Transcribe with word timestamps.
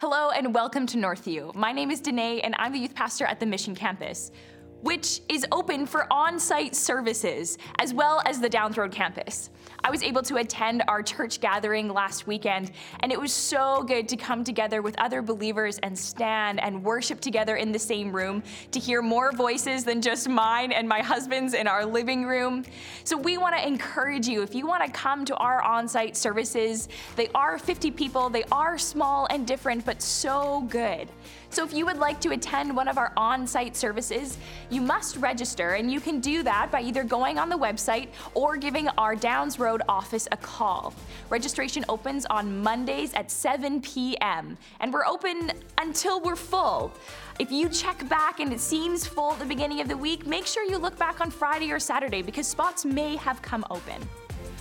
Hello 0.00 0.30
and 0.30 0.54
welcome 0.54 0.86
to 0.86 0.96
Northview. 0.96 1.54
My 1.54 1.72
name 1.72 1.90
is 1.90 2.00
Danae 2.00 2.40
and 2.40 2.54
I'm 2.58 2.72
the 2.72 2.78
youth 2.78 2.94
pastor 2.94 3.26
at 3.26 3.38
the 3.38 3.44
Mission 3.44 3.74
Campus, 3.74 4.32
which 4.82 5.20
is 5.28 5.46
open 5.52 5.86
for 5.86 6.10
on 6.12 6.38
site 6.38 6.74
services 6.74 7.58
as 7.78 7.92
well 7.92 8.22
as 8.26 8.40
the 8.40 8.48
Downes 8.48 8.76
Road 8.76 8.92
campus. 8.92 9.50
I 9.82 9.90
was 9.90 10.02
able 10.02 10.22
to 10.22 10.36
attend 10.36 10.82
our 10.88 11.02
church 11.02 11.40
gathering 11.40 11.88
last 11.88 12.26
weekend, 12.26 12.72
and 13.00 13.10
it 13.10 13.18
was 13.18 13.32
so 13.32 13.82
good 13.82 14.08
to 14.10 14.16
come 14.16 14.44
together 14.44 14.82
with 14.82 14.98
other 14.98 15.22
believers 15.22 15.78
and 15.82 15.98
stand 15.98 16.60
and 16.60 16.82
worship 16.84 17.20
together 17.20 17.56
in 17.56 17.72
the 17.72 17.78
same 17.78 18.14
room 18.14 18.42
to 18.72 18.78
hear 18.78 19.00
more 19.00 19.32
voices 19.32 19.84
than 19.84 20.02
just 20.02 20.28
mine 20.28 20.72
and 20.72 20.88
my 20.88 21.00
husband's 21.00 21.54
in 21.54 21.66
our 21.66 21.86
living 21.86 22.26
room. 22.26 22.64
So, 23.04 23.16
we 23.16 23.38
want 23.38 23.56
to 23.56 23.66
encourage 23.66 24.28
you 24.28 24.42
if 24.42 24.54
you 24.54 24.66
want 24.66 24.84
to 24.84 24.90
come 24.90 25.24
to 25.26 25.36
our 25.36 25.62
on 25.62 25.88
site 25.88 26.16
services, 26.16 26.88
they 27.16 27.28
are 27.34 27.58
50 27.58 27.90
people, 27.90 28.28
they 28.28 28.44
are 28.52 28.76
small 28.76 29.26
and 29.30 29.46
different, 29.46 29.84
but 29.84 30.02
so 30.02 30.66
good. 30.68 31.08
So 31.52 31.64
if 31.64 31.74
you 31.74 31.84
would 31.84 31.98
like 31.98 32.20
to 32.20 32.30
attend 32.30 32.74
one 32.74 32.86
of 32.86 32.96
our 32.96 33.12
on 33.16 33.44
site 33.44 33.76
services, 33.76 34.38
you 34.70 34.80
must 34.80 35.16
register, 35.16 35.70
and 35.70 35.90
you 35.90 36.00
can 36.00 36.20
do 36.20 36.44
that 36.44 36.70
by 36.70 36.80
either 36.80 37.02
going 37.02 37.38
on 37.38 37.48
the 37.48 37.58
website 37.58 38.08
or 38.34 38.56
giving 38.56 38.86
our 38.90 39.16
Downes 39.16 39.58
Road 39.58 39.82
office 39.88 40.28
a 40.30 40.36
call. 40.36 40.94
Registration 41.28 41.84
opens 41.88 42.24
on 42.26 42.62
Mondays 42.62 43.12
at 43.14 43.32
7 43.32 43.82
p.m., 43.82 44.56
and 44.78 44.92
we're 44.92 45.06
open 45.06 45.50
until 45.78 46.20
we're 46.20 46.36
full. 46.36 46.92
If 47.40 47.50
you 47.50 47.68
check 47.68 48.08
back 48.08 48.38
and 48.38 48.52
it 48.52 48.60
seems 48.60 49.04
full 49.04 49.32
at 49.32 49.40
the 49.40 49.44
beginning 49.44 49.80
of 49.80 49.88
the 49.88 49.96
week, 49.96 50.26
make 50.26 50.46
sure 50.46 50.64
you 50.64 50.78
look 50.78 50.96
back 50.98 51.20
on 51.20 51.32
Friday 51.32 51.72
or 51.72 51.80
Saturday 51.80 52.22
because 52.22 52.46
spots 52.46 52.84
may 52.84 53.16
have 53.16 53.42
come 53.42 53.64
open. 53.70 54.00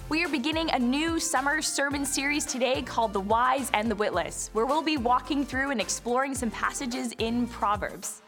We 0.09 0.23
are 0.23 0.27
beginning 0.27 0.72
a 0.72 0.80
new 0.80 1.20
summer 1.20 1.62
sermon 1.62 2.04
series 2.04 2.44
today 2.44 2.81
called 2.81 3.13
The 3.13 3.20
Wise 3.20 3.70
and 3.76 3.91
the 3.91 3.95
Witless, 3.95 4.49
where 4.54 4.66
we'll 4.66 4.82
be 4.82 4.98
walking 4.98 5.45
through 5.45 5.70
and 5.70 5.80
exploring 5.80 6.34
some 6.34 6.49
passages 6.49 7.13
in 7.20 7.45
Proverbs. 7.45 8.23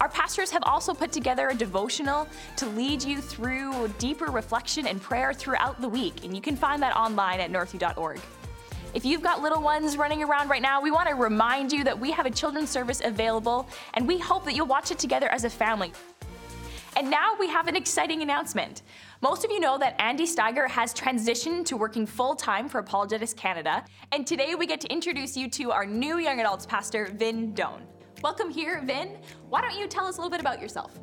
Our 0.00 0.08
pastors 0.08 0.52
have 0.52 0.62
also 0.62 0.94
put 0.94 1.10
together 1.10 1.48
a 1.48 1.54
devotional 1.54 2.28
to 2.54 2.66
lead 2.66 3.02
you 3.02 3.20
through 3.20 3.88
deeper 3.98 4.26
reflection 4.26 4.86
and 4.86 5.02
prayer 5.02 5.32
throughout 5.32 5.80
the 5.80 5.88
week, 5.88 6.24
and 6.24 6.36
you 6.36 6.40
can 6.40 6.54
find 6.54 6.80
that 6.84 6.94
online 6.94 7.40
at 7.40 7.50
northview.org. 7.50 8.20
If 8.94 9.04
you've 9.04 9.22
got 9.22 9.42
little 9.42 9.60
ones 9.60 9.96
running 9.96 10.22
around 10.22 10.50
right 10.50 10.62
now, 10.62 10.80
we 10.80 10.92
want 10.92 11.08
to 11.08 11.16
remind 11.16 11.72
you 11.72 11.82
that 11.82 11.98
we 11.98 12.12
have 12.12 12.26
a 12.26 12.30
children's 12.30 12.70
service 12.70 13.02
available, 13.04 13.68
and 13.94 14.06
we 14.06 14.18
hope 14.18 14.44
that 14.44 14.54
you'll 14.54 14.68
watch 14.68 14.92
it 14.92 15.00
together 15.00 15.28
as 15.30 15.42
a 15.42 15.50
family. 15.50 15.90
And 16.96 17.10
now 17.10 17.34
we 17.40 17.48
have 17.48 17.66
an 17.66 17.74
exciting 17.74 18.22
announcement. 18.22 18.82
Most 19.20 19.44
of 19.44 19.50
you 19.50 19.60
know 19.60 19.78
that 19.78 19.94
Andy 20.00 20.26
Steiger 20.26 20.68
has 20.68 20.92
transitioned 20.92 21.64
to 21.66 21.76
working 21.76 22.04
full 22.04 22.34
time 22.34 22.68
for 22.68 22.80
Apologetics 22.80 23.32
Canada, 23.32 23.84
and 24.10 24.26
today 24.26 24.54
we 24.56 24.66
get 24.66 24.80
to 24.80 24.92
introduce 24.92 25.36
you 25.36 25.48
to 25.50 25.70
our 25.70 25.86
new 25.86 26.18
young 26.18 26.40
adults 26.40 26.66
pastor, 26.66 27.12
Vin 27.16 27.54
Doan. 27.54 27.82
Welcome 28.22 28.50
here, 28.50 28.82
Vin. 28.84 29.16
Why 29.48 29.60
don't 29.60 29.78
you 29.78 29.86
tell 29.86 30.06
us 30.06 30.16
a 30.16 30.20
little 30.20 30.30
bit 30.30 30.40
about 30.40 30.60
yourself? 30.60 30.98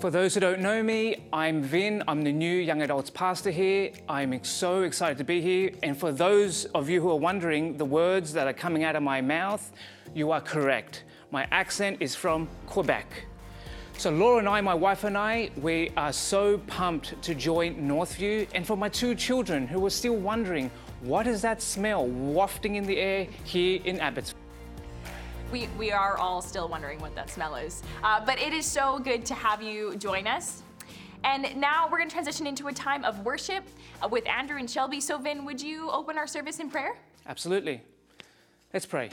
For 0.00 0.10
those 0.10 0.34
who 0.34 0.40
don't 0.40 0.60
know 0.60 0.82
me, 0.82 1.28
I'm 1.32 1.62
Vin. 1.62 2.02
I'm 2.08 2.22
the 2.22 2.32
new 2.32 2.56
young 2.56 2.82
adults 2.82 3.10
pastor 3.10 3.52
here. 3.52 3.92
I'm 4.08 4.42
so 4.42 4.82
excited 4.82 5.16
to 5.18 5.24
be 5.24 5.40
here. 5.40 5.70
And 5.84 5.96
for 5.96 6.10
those 6.10 6.64
of 6.66 6.90
you 6.90 7.00
who 7.00 7.10
are 7.10 7.18
wondering 7.18 7.76
the 7.76 7.84
words 7.84 8.32
that 8.32 8.48
are 8.48 8.52
coming 8.52 8.82
out 8.82 8.96
of 8.96 9.04
my 9.04 9.20
mouth, 9.20 9.72
you 10.14 10.32
are 10.32 10.40
correct. 10.40 11.04
My 11.30 11.46
accent 11.52 11.98
is 12.00 12.14
from 12.14 12.48
Quebec. 12.66 13.06
So 13.96 14.10
Laura 14.10 14.38
and 14.38 14.48
I, 14.48 14.60
my 14.60 14.74
wife 14.74 15.04
and 15.04 15.16
I, 15.16 15.50
we 15.56 15.90
are 15.96 16.12
so 16.12 16.58
pumped 16.66 17.20
to 17.22 17.34
join 17.34 17.76
Northview. 17.76 18.46
And 18.54 18.66
for 18.66 18.76
my 18.76 18.88
two 18.88 19.14
children 19.14 19.66
who 19.66 19.80
were 19.80 19.90
still 19.90 20.16
wondering, 20.16 20.70
what 21.00 21.26
is 21.26 21.40
that 21.42 21.62
smell 21.62 22.06
wafting 22.06 22.74
in 22.74 22.84
the 22.84 22.98
air 22.98 23.26
here 23.44 23.80
in 23.84 24.00
Abbotsford? 24.00 24.38
We, 25.50 25.68
we 25.78 25.90
are 25.92 26.18
all 26.18 26.42
still 26.42 26.68
wondering 26.68 26.98
what 26.98 27.14
that 27.14 27.30
smell 27.30 27.54
is. 27.54 27.82
Uh, 28.02 28.24
but 28.24 28.38
it 28.40 28.52
is 28.52 28.66
so 28.66 28.98
good 28.98 29.24
to 29.26 29.34
have 29.34 29.62
you 29.62 29.96
join 29.96 30.26
us. 30.26 30.62
And 31.22 31.56
now 31.56 31.88
we're 31.90 31.98
going 31.98 32.08
to 32.08 32.12
transition 32.12 32.46
into 32.46 32.66
a 32.66 32.72
time 32.72 33.04
of 33.04 33.20
worship 33.20 33.64
uh, 34.02 34.08
with 34.08 34.28
Andrew 34.28 34.58
and 34.58 34.68
Shelby. 34.68 35.00
So, 35.00 35.16
Vin, 35.16 35.44
would 35.46 35.62
you 35.62 35.90
open 35.90 36.18
our 36.18 36.26
service 36.26 36.58
in 36.58 36.68
prayer? 36.68 36.98
Absolutely. 37.26 37.80
Let's 38.74 38.84
pray. 38.84 39.10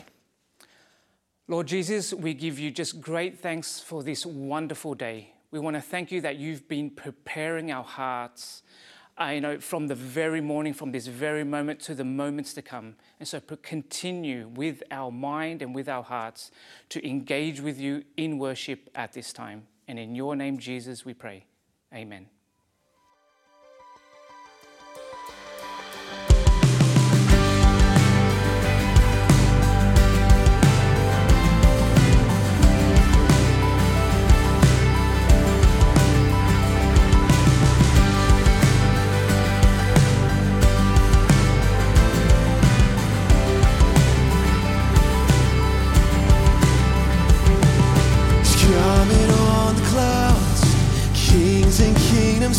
Lord 1.48 1.68
Jesus, 1.68 2.14
we 2.14 2.34
give 2.34 2.60
you 2.60 2.72
just 2.72 3.02
great 3.02 3.40
thanks 3.40 3.80
for 3.80 4.04
this 4.04 4.26
wonderful 4.26 4.94
day. 4.94 5.34
We 5.52 5.60
want 5.60 5.76
to 5.76 5.82
thank 5.82 6.12
you 6.12 6.22
that 6.22 6.38
you've 6.38 6.68
been 6.68 6.90
preparing 6.90 7.72
our 7.72 7.84
hearts, 7.84 8.64
uh, 9.20 9.26
you 9.26 9.42
know, 9.42 9.60
from 9.60 9.88
the 9.88 9.96
very 9.96 10.40
morning, 10.40 10.74
from 10.74 10.92
this 10.92 11.08
very 11.08 11.44
moment 11.44 11.82
to 11.82 11.94
the 11.94 12.06
moments 12.06 12.54
to 12.54 12.62
come. 12.62 12.96
And 13.20 13.28
so 13.28 13.42
continue 13.42 14.48
with 14.48 14.82
our 14.92 15.12
mind 15.12 15.62
and 15.62 15.76
with 15.76 15.90
our 15.90 16.04
hearts 16.04 16.52
to 16.90 17.06
engage 17.06 17.60
with 17.60 17.78
you 17.80 18.06
in 18.16 18.38
worship 18.38 18.90
at 18.96 19.12
this 19.12 19.34
time. 19.34 19.68
And 19.88 20.00
in 20.00 20.16
your 20.16 20.38
name, 20.38 20.58
Jesus, 20.58 21.04
we 21.04 21.14
pray. 21.14 21.46
Amen. 21.94 22.28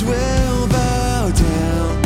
Will 0.04 0.66
bow 0.68 1.30
down. 1.30 2.02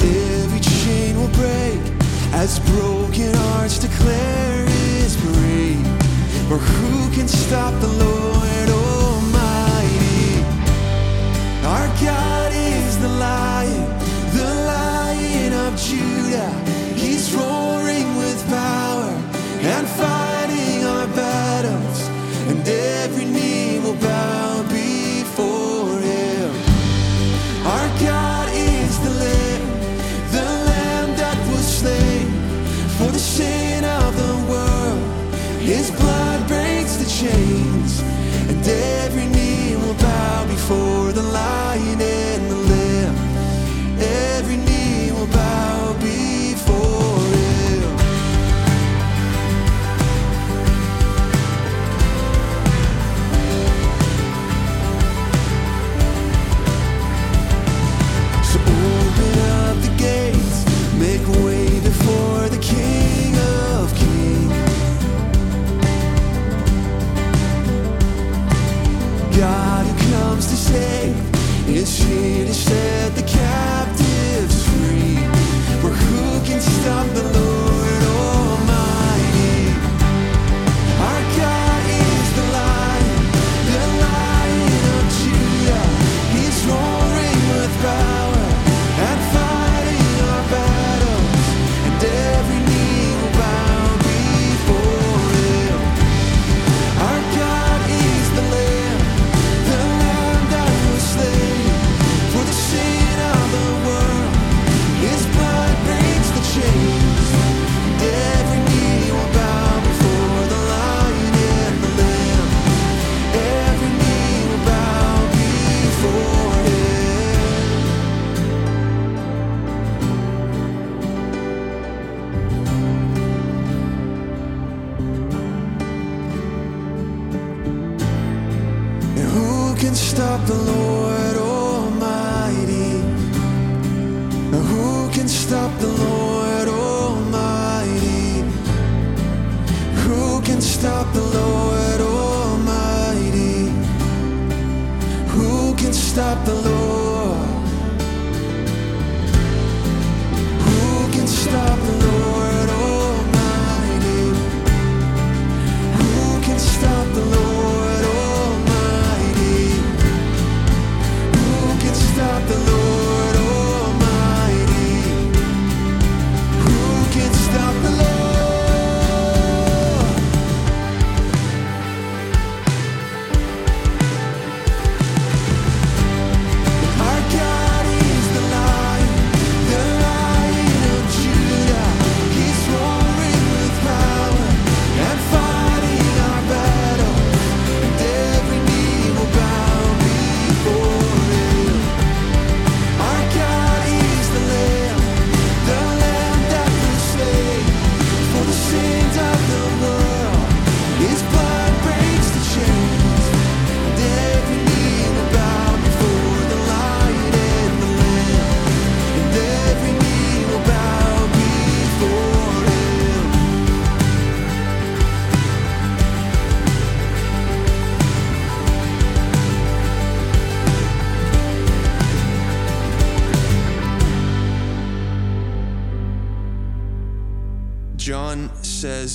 Every 0.00 0.60
chain 0.60 1.16
will 1.16 1.34
break 1.42 1.80
as 2.32 2.58
broken 2.60 3.34
hearts 3.34 3.78
declare 3.78 4.66
His 4.66 5.16
praise. 5.16 5.86
For 6.48 6.58
who 6.58 7.14
can 7.14 7.28
stop 7.28 7.72
the 7.80 7.88
Lord 7.88 8.51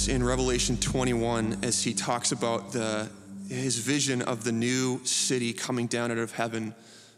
in 0.08 0.24
Revelation 0.24 0.78
21, 0.78 1.60
as 1.64 1.84
he 1.84 1.94
talks 1.94 2.32
about 2.32 2.72
the, 2.72 3.10
his 3.50 3.78
vision 3.78 4.22
of 4.22 4.44
the 4.44 4.52
new 4.52 5.04
city 5.04 5.54
coming 5.54 5.88
down 5.88 6.12
out 6.12 6.18
of 6.18 6.32
heaven 6.32 6.74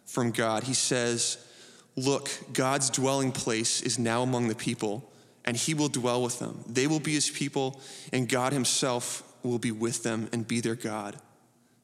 from 0.06 0.32
God, 0.32 0.64
he 0.64 0.74
says, 0.74 1.38
Look, 1.96 2.30
God's 2.54 2.90
dwelling 2.90 3.32
place 3.32 3.82
is 3.82 4.00
now 4.00 4.24
among 4.24 4.48
the 4.48 4.56
people, 4.56 5.12
and 5.46 5.56
he 5.56 5.74
will 5.74 5.90
dwell 5.90 6.24
with 6.24 6.40
them. 6.40 6.64
They 6.68 6.88
will 6.88 7.00
be 7.00 7.14
his 7.14 7.30
people, 7.30 7.80
and 8.12 8.28
God 8.28 8.54
himself 8.54 9.24
will 9.44 9.60
be 9.60 9.72
with 9.72 10.04
them 10.04 10.30
and 10.32 10.48
be 10.48 10.60
their 10.60 10.76
God. 10.76 11.16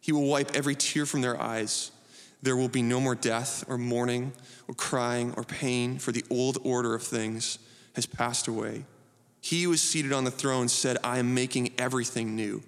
He 0.02 0.12
will 0.12 0.28
wipe 0.28 0.56
every 0.56 0.76
tear 0.76 1.06
from 1.06 1.22
their 1.22 1.40
eyes. 1.40 1.92
There 2.42 2.56
will 2.56 2.70
be 2.70 2.82
no 2.82 3.00
more 3.00 3.16
death, 3.16 3.64
or 3.68 3.78
mourning, 3.78 4.34
or 4.68 4.74
crying, 4.74 5.34
or 5.38 5.44
pain, 5.44 6.00
for 6.00 6.12
the 6.12 6.24
old 6.30 6.58
order 6.64 6.96
of 6.96 7.04
things 7.04 7.60
has 7.96 8.06
passed 8.06 8.48
away. 8.48 8.86
He 9.46 9.62
who 9.62 9.74
is 9.74 9.82
seated 9.84 10.12
on 10.12 10.24
the 10.24 10.32
throne 10.32 10.68
said, 10.68 10.98
I 11.04 11.20
am 11.20 11.36
making 11.36 11.74
everything 11.78 12.36
new. 12.36 12.64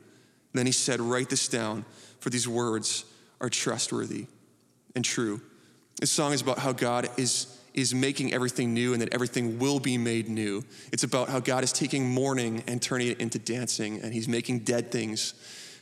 Then 0.54 0.68
he 0.68 0.72
said, 0.72 1.02
Write 1.02 1.28
this 1.28 1.48
down, 1.48 1.86
for 2.20 2.30
these 2.30 2.48
words 2.48 3.04
are 3.42 3.50
trustworthy 3.50 4.28
and 4.96 5.04
true. 5.04 5.42
This 6.00 6.12
song 6.12 6.34
is 6.34 6.42
about 6.42 6.60
how 6.60 6.74
God 6.74 7.10
is, 7.18 7.60
is 7.74 7.96
making 7.96 8.32
everything 8.32 8.76
new 8.76 8.94
and 8.94 9.02
that 9.02 9.12
everything 9.12 9.58
will 9.58 9.80
be 9.80 9.98
made 9.98 10.30
new. 10.30 10.64
It's 10.92 11.02
about 11.02 11.30
how 11.30 11.40
God 11.40 11.64
is 11.64 11.74
taking 11.74 12.12
mourning 12.12 12.64
and 12.68 12.80
turning 12.80 13.08
it 13.08 13.20
into 13.20 13.40
dancing, 13.40 14.00
and 14.02 14.14
he's 14.14 14.28
making 14.28 14.60
dead 14.60 14.92
things 14.92 15.34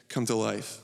come 0.08 0.26
to 0.28 0.36
life. 0.36 0.80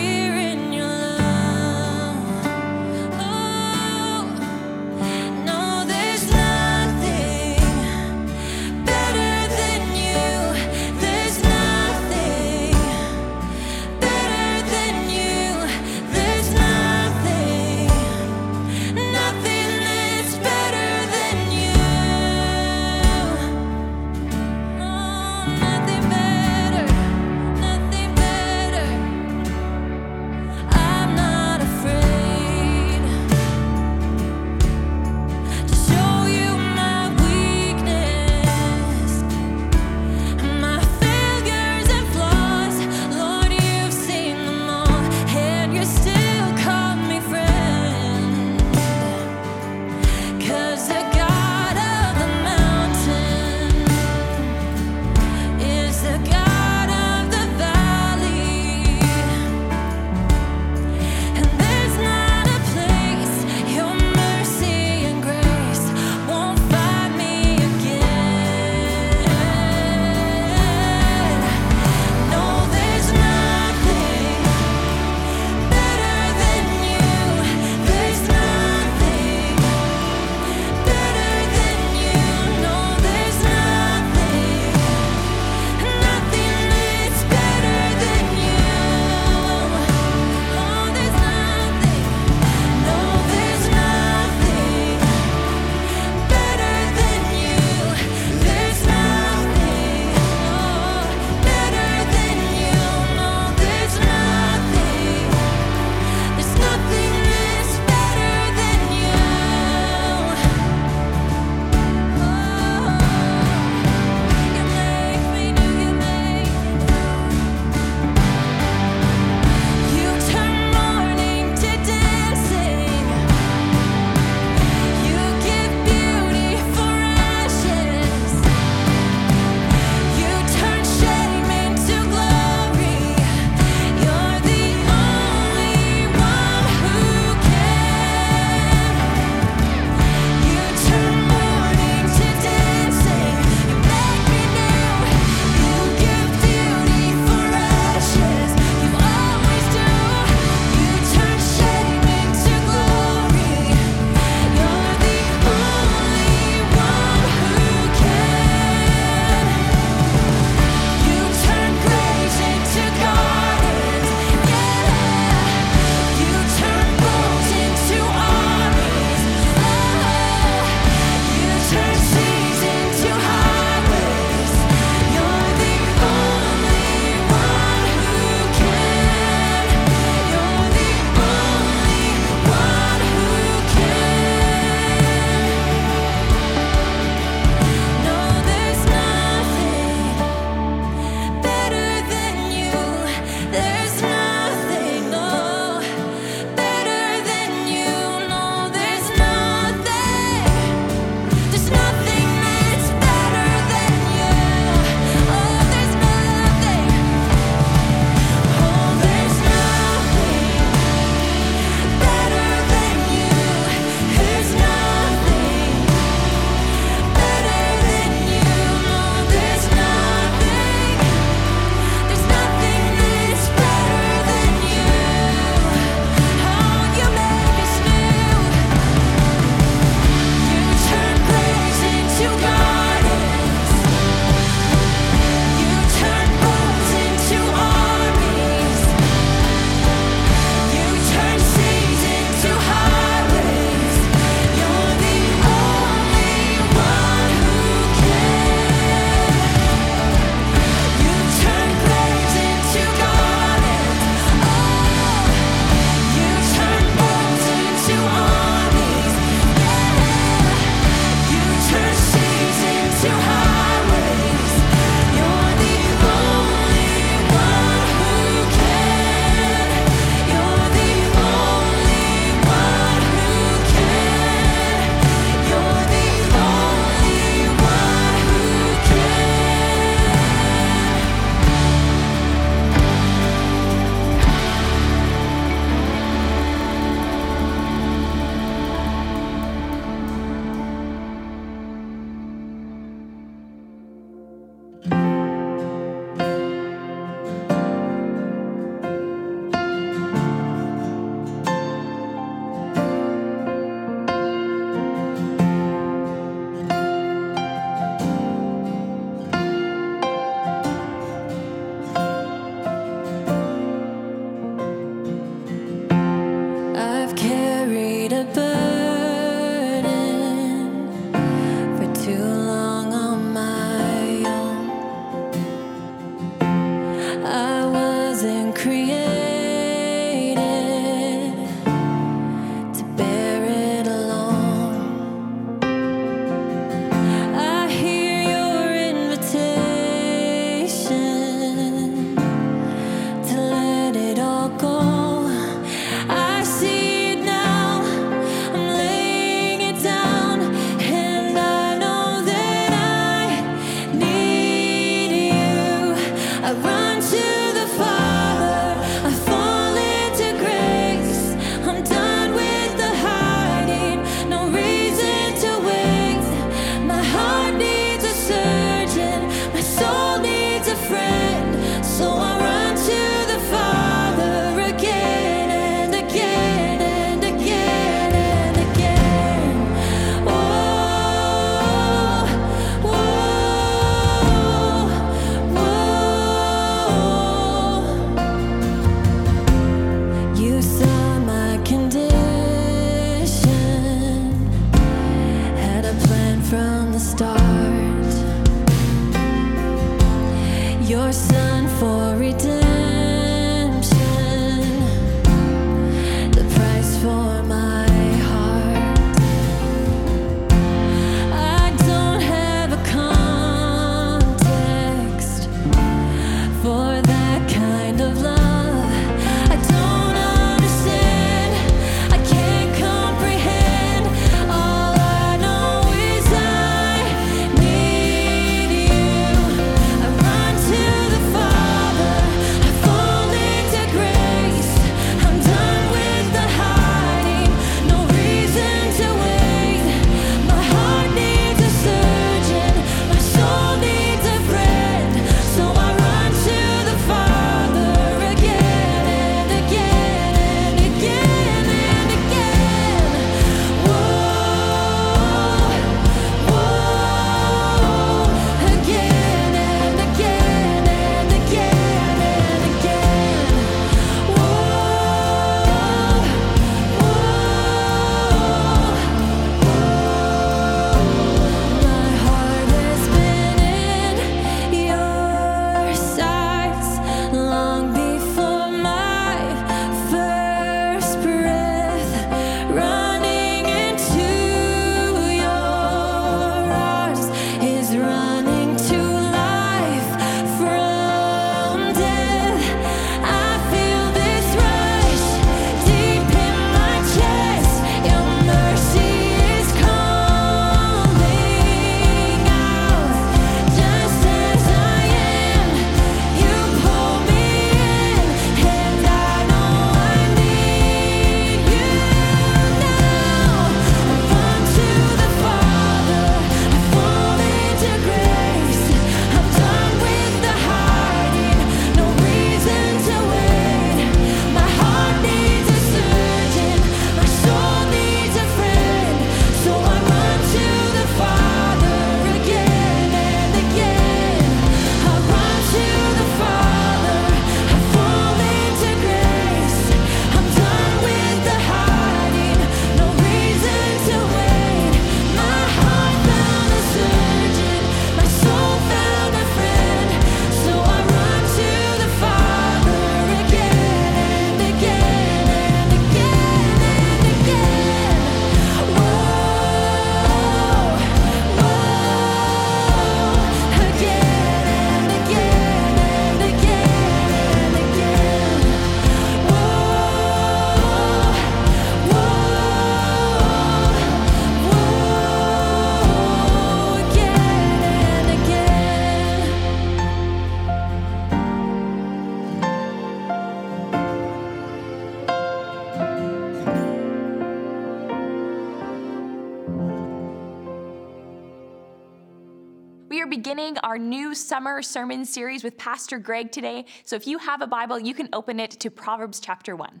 Our 593.90 593.98
new 593.98 594.36
summer 594.36 594.82
sermon 594.82 595.24
series 595.24 595.64
with 595.64 595.76
Pastor 595.76 596.20
Greg 596.20 596.52
today. 596.52 596.84
So 597.04 597.16
if 597.16 597.26
you 597.26 597.38
have 597.38 597.60
a 597.60 597.66
Bible, 597.66 597.98
you 597.98 598.14
can 598.14 598.28
open 598.32 598.60
it 598.60 598.70
to 598.70 598.88
Proverbs 598.88 599.40
chapter 599.40 599.74
1. 599.74 600.00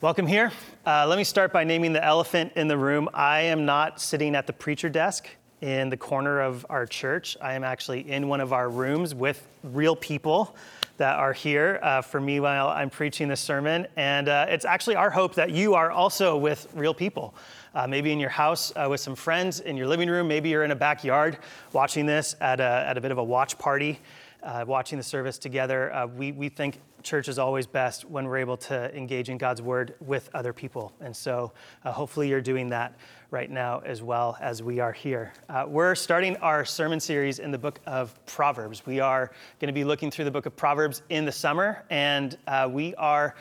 Welcome 0.00 0.28
here. 0.28 0.52
Uh, 0.86 1.08
let 1.08 1.18
me 1.18 1.24
start 1.24 1.52
by 1.52 1.64
naming 1.64 1.92
the 1.92 2.04
elephant 2.04 2.52
in 2.54 2.68
the 2.68 2.78
room. 2.78 3.08
I 3.12 3.40
am 3.40 3.64
not 3.64 4.00
sitting 4.00 4.36
at 4.36 4.46
the 4.46 4.52
preacher 4.52 4.88
desk 4.88 5.28
in 5.60 5.90
the 5.90 5.96
corner 5.96 6.40
of 6.40 6.64
our 6.70 6.86
church. 6.86 7.36
I 7.42 7.54
am 7.54 7.64
actually 7.64 8.08
in 8.08 8.28
one 8.28 8.40
of 8.40 8.52
our 8.52 8.68
rooms 8.68 9.12
with 9.12 9.44
real 9.64 9.96
people 9.96 10.54
that 10.98 11.16
are 11.16 11.32
here 11.32 11.80
uh, 11.82 12.00
for 12.00 12.20
me 12.20 12.38
while 12.38 12.68
I'm 12.68 12.90
preaching 12.90 13.26
this 13.26 13.40
sermon. 13.40 13.88
And 13.96 14.28
uh, 14.28 14.46
it's 14.48 14.64
actually 14.64 14.94
our 14.94 15.10
hope 15.10 15.34
that 15.34 15.50
you 15.50 15.74
are 15.74 15.90
also 15.90 16.36
with 16.36 16.68
real 16.74 16.94
people. 16.94 17.34
Uh, 17.74 17.86
maybe 17.88 18.12
in 18.12 18.20
your 18.20 18.30
house 18.30 18.72
uh, 18.76 18.86
with 18.88 19.00
some 19.00 19.16
friends, 19.16 19.60
in 19.60 19.76
your 19.76 19.88
living 19.88 20.08
room, 20.08 20.28
maybe 20.28 20.48
you're 20.48 20.64
in 20.64 20.70
a 20.70 20.76
backyard 20.76 21.38
watching 21.72 22.06
this 22.06 22.36
at 22.40 22.60
a, 22.60 22.84
at 22.88 22.96
a 22.96 23.00
bit 23.00 23.10
of 23.10 23.18
a 23.18 23.24
watch 23.24 23.58
party, 23.58 23.98
uh, 24.44 24.64
watching 24.66 24.96
the 24.96 25.02
service 25.02 25.38
together. 25.38 25.92
Uh, 25.92 26.06
we, 26.06 26.30
we 26.30 26.48
think 26.48 26.78
church 27.02 27.28
is 27.28 27.38
always 27.38 27.66
best 27.66 28.04
when 28.04 28.26
we're 28.26 28.38
able 28.38 28.56
to 28.56 28.96
engage 28.96 29.28
in 29.28 29.38
God's 29.38 29.60
word 29.60 29.94
with 30.00 30.30
other 30.34 30.52
people. 30.52 30.92
And 31.00 31.14
so 31.14 31.52
uh, 31.84 31.92
hopefully 31.92 32.28
you're 32.28 32.40
doing 32.40 32.68
that 32.70 32.96
right 33.30 33.50
now 33.50 33.82
as 33.84 34.02
well 34.02 34.38
as 34.40 34.62
we 34.62 34.80
are 34.80 34.92
here. 34.92 35.32
Uh, 35.48 35.64
we're 35.68 35.94
starting 35.94 36.36
our 36.38 36.64
sermon 36.64 36.98
series 36.98 37.40
in 37.40 37.50
the 37.50 37.58
book 37.58 37.78
of 37.86 38.14
Proverbs. 38.24 38.86
We 38.86 39.00
are 39.00 39.30
going 39.60 39.68
to 39.68 39.74
be 39.74 39.84
looking 39.84 40.10
through 40.10 40.24
the 40.24 40.30
book 40.30 40.46
of 40.46 40.56
Proverbs 40.56 41.02
in 41.10 41.24
the 41.24 41.32
summer, 41.32 41.84
and 41.90 42.38
uh, 42.46 42.68
we 42.70 42.94
are. 42.94 43.34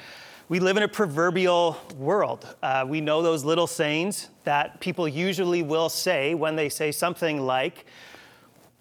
We 0.53 0.59
live 0.59 0.77
in 0.77 0.83
a 0.83 0.87
proverbial 0.87 1.79
world. 1.97 2.55
Uh, 2.61 2.85
we 2.87 3.01
know 3.01 3.23
those 3.23 3.43
little 3.43 3.65
sayings 3.65 4.29
that 4.43 4.79
people 4.79 5.07
usually 5.07 5.63
will 5.63 5.89
say 5.89 6.35
when 6.35 6.55
they 6.55 6.69
say 6.69 6.91
something 6.91 7.41
like, 7.41 7.87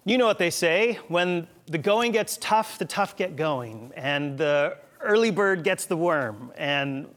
you 0.05 0.19
know 0.19 0.27
what 0.27 0.37
they 0.37 0.51
say 0.51 0.99
when 1.07 1.47
the 1.65 1.79
going 1.79 2.11
gets 2.11 2.37
tough, 2.37 2.77
the 2.77 2.85
tough 2.85 3.17
get 3.17 3.35
going, 3.35 3.91
and 3.95 4.37
the 4.37 4.77
early 5.01 5.31
bird 5.31 5.63
gets 5.63 5.85
the 5.85 5.97
worm, 5.97 6.51
and 6.57 7.07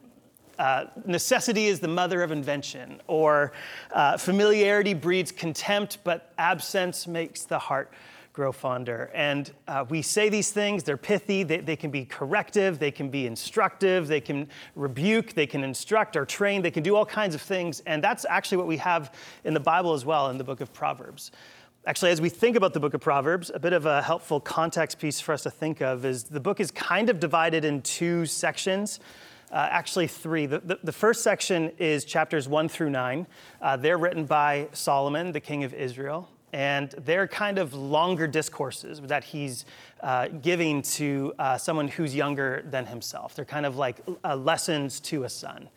uh, 0.59 0.87
necessity 1.05 1.67
is 1.67 1.79
the 1.79 1.89
mother 1.89 2.23
of 2.23 2.33
invention, 2.33 3.03
or 3.09 3.53
uh, 3.93 4.17
familiarity 4.17 4.95
breeds 4.95 5.31
contempt, 5.31 5.99
but 6.03 6.33
absence 6.39 7.07
makes 7.07 7.45
the 7.45 7.59
heart 7.59 7.93
grow 8.37 8.53
fonder. 8.53 9.11
And 9.15 9.51
uh, 9.67 9.87
we 9.89 10.03
say 10.03 10.29
these 10.29 10.51
things, 10.51 10.83
they're 10.83 10.99
pithy, 10.99 11.43
they, 11.43 11.57
they 11.57 11.75
can 11.75 11.91
be 11.91 12.05
corrective, 12.05 12.79
they 12.79 12.91
can 12.91 13.09
be 13.09 13.27
instructive, 13.27 14.07
they 14.09 14.21
can 14.21 14.49
rebuke, 14.75 15.33
they 15.33 15.47
can 15.47 15.65
instruct 15.65 16.17
or 16.17 16.27
train, 16.27 16.61
they 16.61 16.71
can 16.71 16.83
do 16.83 16.95
all 16.95 17.07
kinds 17.07 17.35
of 17.35 17.41
things. 17.41 17.81
And 17.87 18.05
that's 18.05 18.27
actually 18.29 18.59
what 18.59 18.67
we 18.67 18.77
have 18.77 19.15
in 19.45 19.55
the 19.55 19.61
Bible 19.61 19.95
as 19.95 20.05
well, 20.05 20.29
in 20.29 20.37
the 20.37 20.45
book 20.45 20.61
of 20.61 20.71
Proverbs. 20.75 21.33
Actually, 21.87 22.11
as 22.11 22.21
we 22.21 22.29
think 22.29 22.57
about 22.57 22.75
the 22.75 22.81
book 22.81 22.93
of 22.93 23.01
Proverbs, 23.01 23.51
a 23.55 23.59
bit 23.59 23.73
of 23.73 23.87
a 23.87 24.03
helpful 24.03 24.39
context 24.39 24.99
piece 24.99 25.19
for 25.19 25.33
us 25.33 25.43
to 25.45 25.51
think 25.51 25.81
of 25.81 26.05
is 26.05 26.25
the 26.25 26.39
book 26.39 26.61
is 26.61 26.71
kind 26.71 27.09
of 27.09 27.19
divided 27.19 27.65
in 27.65 27.81
two 27.81 28.27
sections. 28.27 29.01
Uh, 29.51 29.69
actually, 29.71 30.09
three. 30.09 30.45
The, 30.45 30.59
the, 30.59 30.79
the, 30.85 30.93
first 30.93 31.23
section 31.23 31.71
is 31.79 32.05
chapters 32.05 32.49
one 32.49 32.69
through 32.69 32.91
nine. 32.91 33.27
Uh, 33.63 33.77
they're 33.77 33.97
written 33.97 34.27
by 34.27 34.69
Solomon, 34.73 35.33
the 35.33 35.41
king 35.41 35.63
of 35.63 35.73
Israel, 35.73 36.29
and 36.57 36.93
they're 37.05 37.29
kind 37.29 37.59
of 37.59 37.75
longer 37.75 38.27
discourses 38.27 38.99
that 39.03 39.23
he's 39.23 39.67
uh, 40.01 40.29
giving 40.29 40.81
to 40.81 41.35
uh, 41.39 41.59
someone 41.59 41.87
who's 41.87 42.15
younger 42.15 42.65
than 42.71 42.87
himself. 42.87 43.35
They're 43.35 43.45
kind 43.45 43.67
of 43.67 43.77
like 43.77 43.99
uh, 44.25 44.37
lessons 44.37 44.99
to 45.01 45.25
a 45.25 45.29
son. 45.29 45.69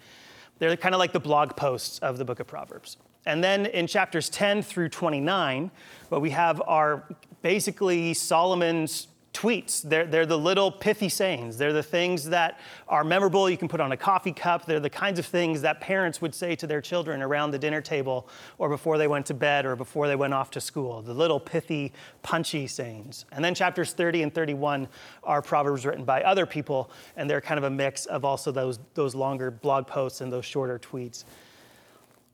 They're 0.57 0.77
kind 0.77 0.95
of 0.95 0.99
like 0.99 1.11
the 1.11 1.19
blog 1.19 1.57
posts 1.57 1.99
of 1.99 2.17
the 2.17 2.23
book 2.23 2.39
of 2.39 2.47
Proverbs. 2.47 2.95
And 3.25 3.43
then 3.43 3.65
in 3.65 3.87
chapters 3.87 4.29
10 4.29 4.61
through 4.61 4.87
29, 4.87 5.69
what 6.07 6.21
we 6.21 6.29
have 6.29 6.61
are 6.65 7.03
basically 7.41 8.13
Solomon's 8.13 9.09
tweets. 9.39 9.81
They're, 9.81 10.05
they're 10.05 10.25
the 10.25 10.37
little 10.37 10.69
pithy 10.69 11.07
sayings. 11.07 11.57
They're 11.57 11.71
the 11.71 11.81
things 11.81 12.25
that 12.25 12.59
are 12.89 13.05
memorable. 13.05 13.49
You 13.49 13.55
can 13.55 13.69
put 13.69 13.79
on 13.79 13.93
a 13.93 13.97
coffee 13.97 14.33
cup. 14.33 14.65
They're 14.65 14.81
the 14.81 14.89
kinds 14.89 15.17
of 15.17 15.25
things 15.25 15.61
that 15.61 15.79
parents 15.79 16.21
would 16.21 16.35
say 16.35 16.57
to 16.57 16.67
their 16.67 16.81
children 16.81 17.21
around 17.21 17.51
the 17.51 17.59
dinner 17.59 17.79
table 17.79 18.27
or 18.57 18.67
before 18.67 18.97
they 18.97 19.07
went 19.07 19.25
to 19.27 19.33
bed 19.33 19.65
or 19.65 19.77
before 19.77 20.09
they 20.09 20.17
went 20.17 20.33
off 20.33 20.51
to 20.51 20.61
school. 20.61 21.01
The 21.01 21.13
little 21.13 21.39
pithy, 21.39 21.93
punchy 22.21 22.67
sayings. 22.67 23.23
And 23.31 23.43
then 23.43 23.55
chapters 23.55 23.93
30 23.93 24.23
and 24.23 24.33
31 24.33 24.89
are 25.23 25.41
proverbs 25.41 25.85
written 25.85 26.03
by 26.03 26.21
other 26.23 26.45
people, 26.45 26.91
and 27.15 27.29
they're 27.29 27.39
kind 27.39 27.57
of 27.57 27.63
a 27.63 27.69
mix 27.69 28.07
of 28.07 28.25
also 28.25 28.51
those, 28.51 28.79
those 28.93 29.15
longer 29.15 29.51
blog 29.51 29.87
posts 29.87 30.19
and 30.19 30.33
those 30.33 30.43
shorter 30.43 30.77
tweets. 30.77 31.23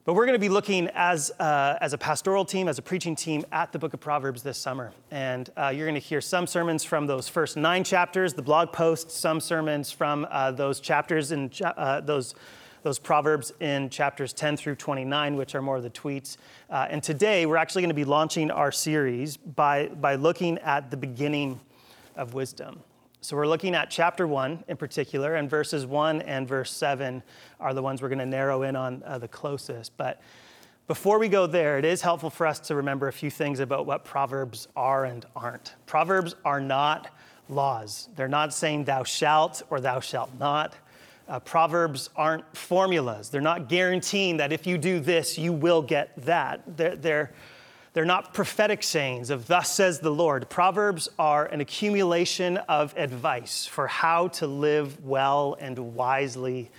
But 0.06 0.14
we're 0.14 0.28
going 0.28 0.36
to 0.36 0.40
be 0.40 0.50
looking 0.50 0.88
as, 0.94 1.32
uh, 1.40 1.80
as 1.82 1.94
a 1.94 1.98
pastoral 1.98 2.46
team, 2.46 2.68
as 2.68 2.78
a 2.78 2.84
preaching 2.84 3.16
team, 3.16 3.44
at 3.52 3.72
the 3.72 3.80
book 3.80 3.96
of 3.96 4.00
Proverbs 4.00 4.44
this 4.44 4.56
summer. 4.56 4.92
And 5.10 5.50
uh, 5.58 5.70
you're 5.76 5.88
going 5.88 6.00
to 6.00 6.08
hear 6.08 6.22
some 6.22 6.46
sermons 6.46 6.84
from 6.84 7.08
those 7.08 7.28
first 7.28 7.58
nine 7.58 7.84
chapters, 7.84 8.36
the 8.36 8.44
blog 8.44 8.72
posts, 8.72 9.18
some 9.18 9.42
sermons 9.42 9.90
from 9.90 10.28
uh, 10.30 10.52
those 10.52 10.80
chapters 10.80 11.32
and 11.32 11.60
uh, 11.64 12.02
those, 12.02 12.36
those 12.84 13.00
Proverbs 13.00 13.52
in 13.60 13.90
chapters 13.90 14.32
10 14.32 14.58
through 14.58 14.76
29, 14.76 15.38
which 15.38 15.56
are 15.56 15.62
more 15.64 15.78
of 15.78 15.84
the 15.84 15.90
tweets. 15.90 16.38
Uh, 16.70 16.86
and 16.88 17.02
today, 17.02 17.48
we're 17.48 17.58
actually 17.58 17.82
going 17.82 17.90
to 17.90 17.96
be 17.96 18.06
launching 18.06 18.52
our 18.52 18.72
series 18.72 19.38
by, 19.38 19.88
by 19.88 20.14
looking 20.14 20.60
at 20.60 20.92
the 20.92 20.98
beginning 20.98 21.60
of 22.16 22.36
wisdom. 22.36 22.84
So 23.26 23.36
we're 23.36 23.48
looking 23.48 23.74
at 23.74 23.90
chapter 23.90 24.28
one 24.28 24.64
in 24.68 24.78
particular, 24.78 25.34
and 25.34 25.50
verses 25.50 25.84
one 25.88 26.22
and 26.22 26.48
verse 26.48 26.70
seven 26.70 27.24
are 27.60 27.74
the 27.74 27.82
ones 27.82 28.00
we're 28.00 28.10
going 28.10 28.20
to 28.20 28.26
narrow 28.28 28.62
in 28.62 28.76
on 28.76 29.02
uh, 29.04 29.18
the 29.18 29.28
closest. 29.28 29.98
But 29.98 30.22
before 30.86 31.18
we 31.18 31.28
go 31.28 31.48
there, 31.48 31.80
it 31.80 31.86
is 31.86 32.04
helpful 32.04 32.30
for 32.30 32.46
us 32.46 32.60
to 32.60 32.76
remember 32.76 33.08
a 33.08 33.12
few 33.12 33.32
things 33.32 33.60
about 33.60 33.88
what 33.88 34.06
Proverbs 34.06 34.68
are 34.76 35.06
and 35.06 35.26
aren't. 35.36 35.74
Proverbs 35.88 36.36
are 36.46 36.62
not 36.62 37.10
laws, 37.50 38.10
they're 38.16 38.28
not 38.28 38.54
saying 38.54 38.84
thou 38.84 39.04
shalt 39.04 39.64
or 39.72 39.80
thou 39.80 40.00
shalt 40.00 40.30
not. 40.40 40.76
Uh, 41.28 41.40
Proverbs 41.40 42.12
aren't 42.16 42.46
formulas. 42.56 43.30
They're 43.30 43.42
not 43.42 43.70
guaranteeing 43.70 44.38
that 44.38 44.54
if 44.54 44.68
you 44.68 44.78
do 44.78 45.00
this, 45.00 45.36
you 45.36 45.52
will 45.52 45.82
get 45.82 46.16
that. 46.26 46.62
They're, 46.78 46.96
they're 46.96 47.34
they're 47.96 48.04
not 48.04 48.34
prophetic 48.34 48.84
sayings 48.84 49.30
of, 49.30 49.48
Thus 49.48 49.72
says 49.72 50.02
the 50.02 50.10
Lord. 50.10 50.50
Proverbs 50.50 51.08
are 51.18 51.46
an 51.46 51.62
accumulation 51.62 52.58
of 52.58 52.94
advice 52.98 53.66
for 53.66 53.88
how 53.88 54.28
to 54.28 54.48
live 54.48 55.02
well 55.02 55.56
and 55.62 55.96
wisely 55.96 56.70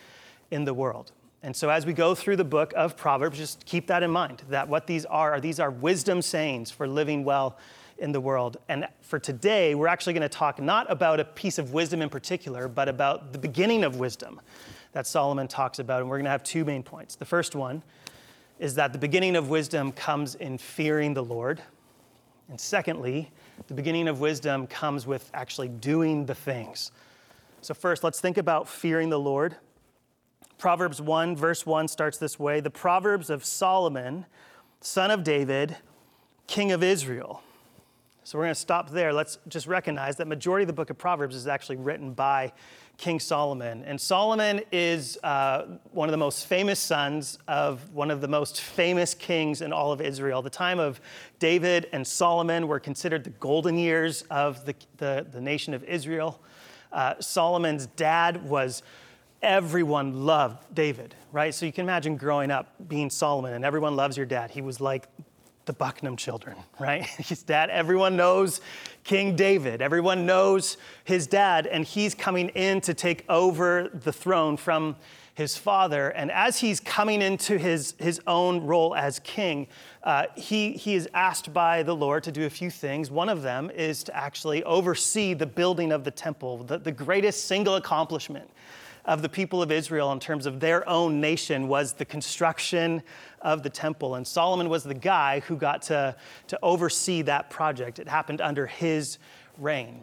in 0.50 0.66
the 0.66 0.74
world. 0.74 1.12
And 1.42 1.56
so, 1.56 1.70
as 1.70 1.86
we 1.86 1.94
go 1.94 2.14
through 2.14 2.36
the 2.36 2.44
book 2.44 2.74
of 2.76 2.98
Proverbs, 2.98 3.38
just 3.38 3.64
keep 3.64 3.86
that 3.86 4.02
in 4.02 4.10
mind 4.10 4.42
that 4.50 4.68
what 4.68 4.86
these 4.86 5.06
are, 5.06 5.32
are 5.32 5.40
these 5.40 5.58
are 5.58 5.70
wisdom 5.70 6.20
sayings 6.20 6.70
for 6.70 6.86
living 6.86 7.24
well 7.24 7.56
in 7.96 8.12
the 8.12 8.20
world. 8.20 8.58
And 8.68 8.86
for 9.00 9.18
today, 9.18 9.74
we're 9.74 9.86
actually 9.86 10.12
going 10.12 10.20
to 10.20 10.28
talk 10.28 10.60
not 10.60 10.90
about 10.92 11.18
a 11.18 11.24
piece 11.24 11.56
of 11.56 11.72
wisdom 11.72 12.02
in 12.02 12.10
particular, 12.10 12.68
but 12.68 12.90
about 12.90 13.32
the 13.32 13.38
beginning 13.38 13.84
of 13.84 13.96
wisdom 13.96 14.38
that 14.92 15.06
Solomon 15.06 15.48
talks 15.48 15.78
about. 15.78 16.02
And 16.02 16.10
we're 16.10 16.18
going 16.18 16.26
to 16.26 16.30
have 16.30 16.44
two 16.44 16.66
main 16.66 16.82
points. 16.82 17.14
The 17.14 17.24
first 17.24 17.54
one 17.54 17.82
is 18.58 18.74
that 18.76 18.92
the 18.92 18.98
beginning 18.98 19.36
of 19.36 19.50
wisdom 19.50 19.92
comes 19.92 20.34
in 20.34 20.58
fearing 20.58 21.14
the 21.14 21.24
Lord. 21.24 21.60
And 22.48 22.60
secondly, 22.60 23.30
the 23.66 23.74
beginning 23.74 24.08
of 24.08 24.20
wisdom 24.20 24.66
comes 24.66 25.06
with 25.06 25.30
actually 25.34 25.68
doing 25.68 26.26
the 26.26 26.34
things. 26.34 26.92
So, 27.60 27.74
first, 27.74 28.04
let's 28.04 28.20
think 28.20 28.38
about 28.38 28.68
fearing 28.68 29.10
the 29.10 29.18
Lord. 29.18 29.56
Proverbs 30.58 31.02
1, 31.02 31.36
verse 31.36 31.66
1 31.66 31.88
starts 31.88 32.18
this 32.18 32.38
way 32.38 32.60
The 32.60 32.70
Proverbs 32.70 33.28
of 33.28 33.44
Solomon, 33.44 34.26
son 34.80 35.10
of 35.10 35.24
David, 35.24 35.76
king 36.46 36.72
of 36.72 36.82
Israel. 36.82 37.42
So, 38.22 38.38
we're 38.38 38.44
going 38.44 38.54
to 38.54 38.60
stop 38.60 38.90
there. 38.90 39.12
Let's 39.12 39.38
just 39.48 39.66
recognize 39.66 40.16
that 40.16 40.28
majority 40.28 40.62
of 40.62 40.68
the 40.68 40.72
book 40.72 40.90
of 40.90 40.96
Proverbs 40.96 41.34
is 41.34 41.46
actually 41.46 41.76
written 41.76 42.12
by 42.12 42.52
King 42.96 43.20
Solomon. 43.20 43.84
And 43.84 44.00
Solomon 44.00 44.62
is 44.72 45.18
uh, 45.22 45.78
one 45.92 46.08
of 46.08 46.12
the 46.12 46.18
most 46.18 46.46
famous 46.46 46.80
sons 46.80 47.38
of 47.46 47.92
one 47.92 48.10
of 48.10 48.20
the 48.20 48.28
most 48.28 48.60
famous 48.60 49.12
kings 49.12 49.60
in 49.60 49.72
all 49.72 49.92
of 49.92 50.00
Israel. 50.00 50.40
The 50.40 50.50
time 50.50 50.78
of 50.78 51.00
David 51.38 51.88
and 51.92 52.06
Solomon 52.06 52.68
were 52.68 52.80
considered 52.80 53.24
the 53.24 53.30
golden 53.30 53.76
years 53.76 54.22
of 54.30 54.64
the, 54.64 54.74
the, 54.96 55.26
the 55.30 55.40
nation 55.40 55.74
of 55.74 55.84
Israel. 55.84 56.40
Uh, 56.90 57.14
Solomon's 57.20 57.86
dad 57.86 58.42
was 58.48 58.82
everyone 59.42 60.24
loved 60.24 60.74
David, 60.74 61.14
right? 61.32 61.54
So 61.54 61.66
you 61.66 61.72
can 61.72 61.84
imagine 61.84 62.16
growing 62.16 62.50
up 62.50 62.74
being 62.88 63.10
Solomon 63.10 63.52
and 63.52 63.64
everyone 63.64 63.94
loves 63.94 64.16
your 64.16 64.26
dad. 64.26 64.50
He 64.50 64.62
was 64.62 64.80
like 64.80 65.06
the 65.66 65.74
Beckham 65.74 66.16
children, 66.16 66.56
right? 66.78 67.04
His 67.18 67.42
dad, 67.42 67.70
everyone 67.70 68.16
knows 68.16 68.60
King 69.04 69.36
David. 69.36 69.82
Everyone 69.82 70.26
knows 70.26 70.76
his 71.04 71.28
dad, 71.28 71.68
and 71.68 71.84
he's 71.84 72.12
coming 72.12 72.48
in 72.50 72.80
to 72.80 72.92
take 72.92 73.24
over 73.28 73.88
the 73.94 74.12
throne 74.12 74.56
from 74.56 74.96
his 75.34 75.56
father. 75.56 76.08
And 76.08 76.32
as 76.32 76.58
he's 76.58 76.80
coming 76.80 77.22
into 77.22 77.56
his, 77.56 77.94
his 77.98 78.20
own 78.26 78.66
role 78.66 78.96
as 78.96 79.20
king, 79.20 79.68
uh, 80.02 80.26
he, 80.34 80.72
he 80.72 80.94
is 80.94 81.08
asked 81.14 81.52
by 81.52 81.84
the 81.84 81.94
Lord 81.94 82.24
to 82.24 82.32
do 82.32 82.46
a 82.46 82.50
few 82.50 82.70
things. 82.70 83.10
One 83.10 83.28
of 83.28 83.42
them 83.42 83.70
is 83.70 84.02
to 84.04 84.16
actually 84.16 84.64
oversee 84.64 85.34
the 85.34 85.46
building 85.46 85.92
of 85.92 86.02
the 86.02 86.10
temple, 86.10 86.64
the, 86.64 86.78
the 86.78 86.90
greatest 86.90 87.44
single 87.44 87.76
accomplishment 87.76 88.50
of 89.06 89.22
the 89.22 89.28
people 89.28 89.62
of 89.62 89.70
Israel 89.70 90.10
in 90.12 90.18
terms 90.18 90.46
of 90.46 90.58
their 90.58 90.86
own 90.88 91.20
nation 91.20 91.68
was 91.68 91.92
the 91.92 92.04
construction 92.04 93.02
of 93.40 93.62
the 93.62 93.70
temple. 93.70 94.16
And 94.16 94.26
Solomon 94.26 94.68
was 94.68 94.82
the 94.82 94.94
guy 94.94 95.40
who 95.40 95.56
got 95.56 95.82
to, 95.82 96.16
to 96.48 96.58
oversee 96.62 97.22
that 97.22 97.48
project. 97.48 98.00
It 98.00 98.08
happened 98.08 98.40
under 98.40 98.66
his 98.66 99.18
reign. 99.58 100.02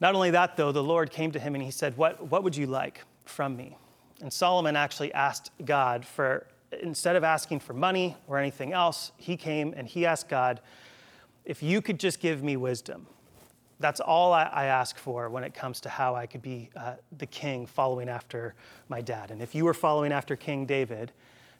Not 0.00 0.14
only 0.14 0.30
that, 0.30 0.56
though, 0.56 0.70
the 0.70 0.82
Lord 0.82 1.10
came 1.10 1.32
to 1.32 1.38
him 1.38 1.54
and 1.54 1.64
he 1.64 1.70
said, 1.70 1.96
What, 1.96 2.30
what 2.30 2.44
would 2.44 2.54
you 2.54 2.66
like 2.66 3.02
from 3.24 3.56
me? 3.56 3.76
And 4.20 4.32
Solomon 4.32 4.76
actually 4.76 5.12
asked 5.14 5.50
God 5.64 6.04
for, 6.04 6.46
instead 6.82 7.16
of 7.16 7.24
asking 7.24 7.60
for 7.60 7.72
money 7.72 8.16
or 8.26 8.38
anything 8.38 8.74
else, 8.74 9.12
he 9.16 9.36
came 9.36 9.72
and 9.76 9.88
he 9.88 10.04
asked 10.04 10.28
God, 10.28 10.60
If 11.46 11.62
you 11.62 11.80
could 11.80 11.98
just 11.98 12.20
give 12.20 12.42
me 12.42 12.56
wisdom, 12.56 13.06
that's 13.80 14.00
all 14.00 14.32
I, 14.32 14.44
I 14.44 14.64
ask 14.66 14.96
for 14.96 15.28
when 15.30 15.44
it 15.44 15.54
comes 15.54 15.80
to 15.82 15.88
how 15.88 16.14
I 16.14 16.26
could 16.26 16.42
be 16.42 16.70
uh, 16.76 16.94
the 17.18 17.26
king 17.26 17.66
following 17.66 18.08
after 18.08 18.54
my 18.88 19.00
dad. 19.00 19.30
And 19.30 19.40
if 19.40 19.54
you 19.54 19.64
were 19.64 19.74
following 19.74 20.12
after 20.12 20.36
King 20.36 20.66
David, 20.66 21.12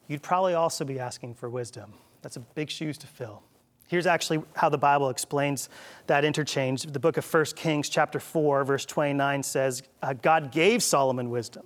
you'd 0.09 0.23
probably 0.23 0.55
also 0.55 0.85
be 0.85 0.99
asking 0.99 1.35
for 1.35 1.49
wisdom. 1.49 1.93
That's 2.23 2.37
a 2.37 2.41
big 2.41 2.71
shoes 2.71 2.99
to 2.99 3.07
fill. 3.07 3.43
Here's 3.87 4.07
actually 4.07 4.43
how 4.55 4.69
the 4.69 4.79
Bible 4.79 5.09
explains 5.09 5.69
that 6.09 6.25
interchange. 6.25 6.83
The 6.83 7.01
book 7.01 7.17
of 7.17 7.35
1 7.35 7.45
Kings, 7.57 7.89
chapter 7.89 8.21
4, 8.21 8.65
verse 8.65 8.85
29 8.85 9.43
says, 9.43 9.83
uh, 10.03 10.13
God 10.13 10.53
gave 10.53 10.83
Solomon 10.83 11.31
wisdom 11.31 11.65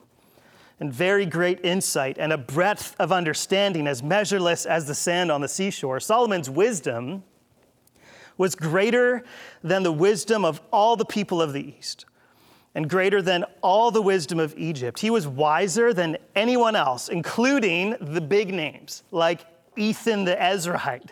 and 0.78 0.92
very 0.92 1.26
great 1.26 1.64
insight 1.64 2.18
and 2.18 2.32
a 2.32 2.38
breadth 2.38 2.94
of 2.98 3.10
understanding 3.10 3.86
as 3.86 4.02
measureless 4.02 4.66
as 4.66 4.86
the 4.86 4.94
sand 4.94 5.32
on 5.32 5.40
the 5.40 5.48
seashore. 5.48 5.98
Solomon's 5.98 6.48
wisdom 6.48 7.24
was 8.38 8.54
greater 8.54 9.24
than 9.62 9.82
the 9.82 9.92
wisdom 9.92 10.44
of 10.44 10.60
all 10.72 10.96
the 10.96 11.04
people 11.04 11.40
of 11.40 11.52
the 11.52 11.76
East 11.76 12.06
and 12.74 12.88
greater 12.88 13.20
than 13.20 13.44
all 13.60 13.90
the 13.90 14.00
wisdom 14.00 14.38
of 14.38 14.54
Egypt. 14.56 14.98
He 14.98 15.10
was 15.10 15.26
wiser 15.26 15.92
than 15.92 16.16
anyone 16.34 16.74
else, 16.74 17.08
including 17.08 17.96
the 18.00 18.20
big 18.20 18.52
names 18.52 19.02
like 19.10 19.44
Ethan 19.76 20.24
the 20.24 20.34
Ezrahite 20.34 21.10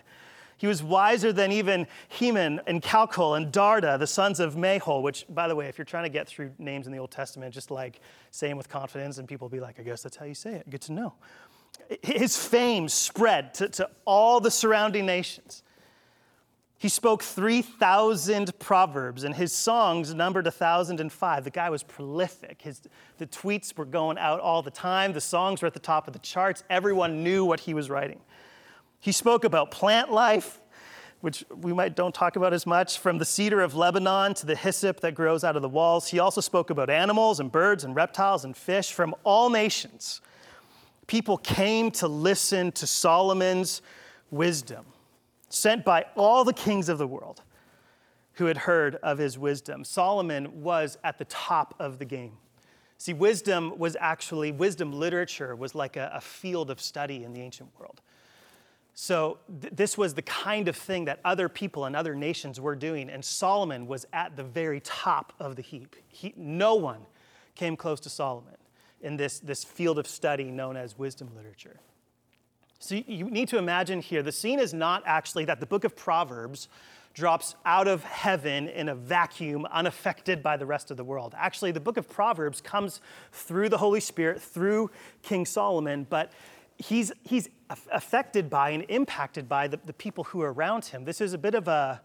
he 0.61 0.66
was 0.66 0.83
wiser 0.83 1.33
than 1.33 1.52
even 1.52 1.87
Heman 2.11 2.61
and 2.66 2.83
Calcol 2.83 3.35
and 3.35 3.50
Darda, 3.50 3.98
the 3.98 4.06
sons 4.06 4.40
of 4.40 4.56
Mahol, 4.56 5.02
which, 5.02 5.24
by 5.30 5.48
the 5.48 5.56
way, 5.56 5.68
if 5.68 5.78
you're 5.78 5.87
trying 5.87 6.04
to 6.04 6.11
get 6.11 6.28
through 6.28 6.50
names 6.59 6.85
in 6.87 6.92
the 6.92 6.98
Old 6.98 7.11
Testament, 7.11 7.54
just 7.54 7.70
like 7.70 8.00
say 8.30 8.48
them 8.48 8.59
with 8.59 8.68
confidence, 8.68 9.16
and 9.16 9.26
people 9.26 9.46
will 9.46 9.52
be 9.52 9.59
like, 9.59 9.80
I 9.80 9.83
guess 9.83 10.02
that's 10.02 10.18
how 10.18 10.26
you 10.26 10.35
say 10.35 10.56
it. 10.56 10.68
Good 10.68 10.83
to 10.83 10.92
know. 10.92 11.14
His 12.02 12.37
fame 12.37 12.90
spread 12.90 13.54
to, 13.54 13.70
to 13.70 13.88
all 14.04 14.38
the 14.38 14.50
surrounding 14.50 15.06
nations. 15.06 15.62
He 16.80 16.88
spoke 16.88 17.22
3,000 17.22 18.58
proverbs, 18.58 19.24
and 19.24 19.34
his 19.34 19.52
songs 19.52 20.14
numbered 20.14 20.46
1,005. 20.46 21.44
The 21.44 21.50
guy 21.50 21.68
was 21.68 21.82
prolific. 21.82 22.62
His, 22.62 22.80
the 23.18 23.26
tweets 23.26 23.76
were 23.76 23.84
going 23.84 24.16
out 24.16 24.40
all 24.40 24.62
the 24.62 24.70
time. 24.70 25.12
The 25.12 25.20
songs 25.20 25.60
were 25.60 25.66
at 25.66 25.74
the 25.74 25.78
top 25.78 26.06
of 26.06 26.14
the 26.14 26.18
charts. 26.20 26.64
Everyone 26.70 27.22
knew 27.22 27.44
what 27.44 27.60
he 27.60 27.74
was 27.74 27.90
writing. 27.90 28.18
He 28.98 29.12
spoke 29.12 29.44
about 29.44 29.70
plant 29.70 30.10
life, 30.10 30.58
which 31.20 31.44
we 31.54 31.74
might 31.74 31.96
don't 31.96 32.14
talk 32.14 32.36
about 32.36 32.54
as 32.54 32.66
much, 32.66 32.98
from 32.98 33.18
the 33.18 33.26
cedar 33.26 33.60
of 33.60 33.74
Lebanon 33.74 34.32
to 34.32 34.46
the 34.46 34.56
hyssop 34.56 35.00
that 35.00 35.14
grows 35.14 35.44
out 35.44 35.56
of 35.56 35.60
the 35.60 35.68
walls. 35.68 36.08
He 36.08 36.18
also 36.18 36.40
spoke 36.40 36.70
about 36.70 36.88
animals 36.88 37.40
and 37.40 37.52
birds 37.52 37.84
and 37.84 37.94
reptiles 37.94 38.46
and 38.46 38.56
fish 38.56 38.90
from 38.90 39.14
all 39.22 39.50
nations. 39.50 40.22
People 41.06 41.36
came 41.36 41.90
to 41.90 42.08
listen 42.08 42.72
to 42.72 42.86
Solomon's 42.86 43.82
wisdom, 44.30 44.86
sent 45.50 45.84
by 45.84 46.06
all 46.16 46.44
the 46.44 46.52
kings 46.52 46.88
of 46.88 46.96
the 46.96 47.06
world 47.06 47.42
who 48.34 48.46
had 48.46 48.56
heard 48.56 48.96
of 48.96 49.18
his 49.18 49.36
wisdom. 49.36 49.84
Solomon 49.84 50.62
was 50.62 50.96
at 51.04 51.18
the 51.18 51.26
top 51.26 51.74
of 51.78 51.98
the 51.98 52.06
game. 52.06 52.38
See, 52.96 53.12
wisdom 53.12 53.78
was 53.78 53.96
actually, 54.00 54.52
wisdom 54.52 54.92
literature 54.92 55.54
was 55.56 55.74
like 55.74 55.96
a, 55.96 56.10
a 56.14 56.20
field 56.20 56.70
of 56.70 56.80
study 56.80 57.24
in 57.24 57.32
the 57.32 57.40
ancient 57.40 57.70
world. 57.78 58.00
So, 58.94 59.38
th- 59.60 59.72
this 59.74 59.96
was 59.96 60.14
the 60.14 60.22
kind 60.22 60.68
of 60.68 60.76
thing 60.76 61.06
that 61.06 61.20
other 61.24 61.48
people 61.48 61.86
and 61.86 61.96
other 61.96 62.14
nations 62.14 62.60
were 62.60 62.76
doing, 62.76 63.08
and 63.08 63.24
Solomon 63.24 63.86
was 63.86 64.06
at 64.12 64.36
the 64.36 64.44
very 64.44 64.80
top 64.80 65.32
of 65.40 65.56
the 65.56 65.62
heap. 65.62 65.96
He, 66.08 66.34
no 66.36 66.74
one 66.74 67.06
came 67.54 67.76
close 67.76 68.00
to 68.00 68.10
Solomon 68.10 68.56
in 69.00 69.16
this, 69.16 69.38
this 69.38 69.64
field 69.64 69.98
of 69.98 70.06
study 70.06 70.50
known 70.50 70.76
as 70.76 70.98
wisdom 70.98 71.30
literature. 71.34 71.80
So, 72.82 72.94
you 72.94 73.30
need 73.30 73.48
to 73.48 73.58
imagine 73.58 74.00
here 74.00 74.22
the 74.22 74.32
scene 74.32 74.58
is 74.58 74.72
not 74.72 75.02
actually 75.04 75.44
that 75.44 75.60
the 75.60 75.66
book 75.66 75.84
of 75.84 75.94
Proverbs 75.94 76.68
drops 77.12 77.54
out 77.66 77.86
of 77.86 78.02
heaven 78.04 78.68
in 78.68 78.88
a 78.88 78.94
vacuum, 78.94 79.66
unaffected 79.66 80.42
by 80.42 80.56
the 80.56 80.64
rest 80.64 80.90
of 80.90 80.96
the 80.96 81.04
world. 81.04 81.34
Actually, 81.36 81.72
the 81.72 81.80
book 81.80 81.98
of 81.98 82.08
Proverbs 82.08 82.62
comes 82.62 83.02
through 83.32 83.68
the 83.68 83.76
Holy 83.76 84.00
Spirit, 84.00 84.40
through 84.40 84.90
King 85.22 85.44
Solomon, 85.44 86.06
but 86.08 86.32
he's, 86.78 87.12
he's 87.22 87.50
affected 87.92 88.48
by 88.48 88.70
and 88.70 88.86
impacted 88.88 89.46
by 89.46 89.68
the, 89.68 89.78
the 89.84 89.92
people 89.92 90.24
who 90.24 90.40
are 90.40 90.52
around 90.52 90.86
him. 90.86 91.04
This 91.04 91.20
is 91.20 91.34
a 91.34 91.38
bit 91.38 91.54
of 91.54 91.68
a, 91.68 92.00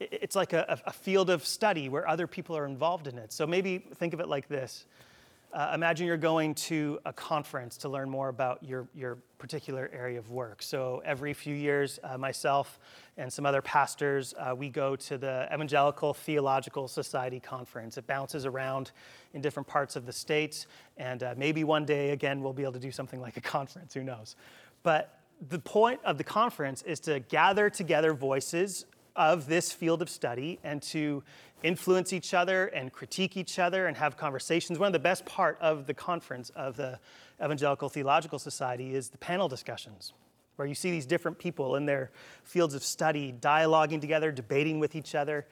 it's 0.00 0.34
like 0.34 0.52
a, 0.52 0.80
a 0.86 0.92
field 0.92 1.30
of 1.30 1.46
study 1.46 1.88
where 1.88 2.08
other 2.08 2.26
people 2.26 2.56
are 2.56 2.66
involved 2.66 3.06
in 3.06 3.16
it. 3.16 3.32
So 3.32 3.46
maybe 3.46 3.78
think 3.94 4.12
of 4.12 4.18
it 4.18 4.28
like 4.28 4.48
this 4.48 4.86
uh, 5.52 5.72
imagine 5.74 6.06
you're 6.06 6.16
going 6.16 6.54
to 6.54 6.98
a 7.04 7.12
conference 7.12 7.76
to 7.78 7.88
learn 7.88 8.08
more 8.08 8.28
about 8.28 8.62
your, 8.62 8.86
your 8.94 9.18
particular 9.38 9.90
area 9.92 10.18
of 10.18 10.30
work. 10.30 10.62
So 10.62 11.02
every 11.04 11.32
few 11.32 11.54
years, 11.54 11.98
uh, 12.04 12.16
myself 12.16 12.78
and 13.16 13.32
some 13.32 13.44
other 13.44 13.60
pastors, 13.60 14.34
uh, 14.38 14.54
we 14.54 14.68
go 14.68 14.94
to 14.96 15.18
the 15.18 15.48
Evangelical 15.52 16.14
Theological 16.14 16.86
Society 16.86 17.40
conference. 17.40 17.98
It 17.98 18.06
bounces 18.06 18.46
around 18.46 18.92
in 19.34 19.40
different 19.40 19.66
parts 19.66 19.96
of 19.96 20.06
the 20.06 20.12
states, 20.12 20.66
and 20.96 21.22
uh, 21.22 21.34
maybe 21.36 21.64
one 21.64 21.84
day 21.84 22.10
again 22.10 22.42
we'll 22.42 22.52
be 22.52 22.62
able 22.62 22.74
to 22.74 22.78
do 22.78 22.92
something 22.92 23.20
like 23.20 23.36
a 23.36 23.40
conference. 23.40 23.94
Who 23.94 24.04
knows? 24.04 24.36
But 24.82 25.20
the 25.48 25.58
point 25.58 26.00
of 26.04 26.18
the 26.18 26.24
conference 26.24 26.82
is 26.82 27.00
to 27.00 27.20
gather 27.20 27.70
together 27.70 28.12
voices 28.12 28.84
of 29.16 29.46
this 29.46 29.72
field 29.72 30.02
of 30.02 30.08
study 30.08 30.58
and 30.64 30.82
to 30.82 31.22
influence 31.62 32.12
each 32.12 32.32
other 32.32 32.66
and 32.68 32.92
critique 32.92 33.36
each 33.36 33.58
other 33.58 33.86
and 33.86 33.96
have 33.96 34.16
conversations. 34.16 34.78
One 34.78 34.86
of 34.86 34.92
the 34.92 34.98
best 34.98 35.24
part 35.26 35.58
of 35.60 35.86
the 35.86 35.94
conference 35.94 36.50
of 36.50 36.76
the 36.76 36.98
Evangelical 37.42 37.88
Theological 37.88 38.38
Society 38.38 38.94
is 38.94 39.08
the 39.10 39.18
panel 39.18 39.48
discussions, 39.48 40.12
where 40.56 40.66
you 40.66 40.74
see 40.74 40.90
these 40.90 41.06
different 41.06 41.38
people 41.38 41.76
in 41.76 41.86
their 41.86 42.10
fields 42.44 42.74
of 42.74 42.82
study 42.82 43.34
dialoguing 43.40 44.00
together, 44.00 44.32
debating 44.32 44.80
with 44.80 44.94
each 44.94 45.14
other. 45.14 45.46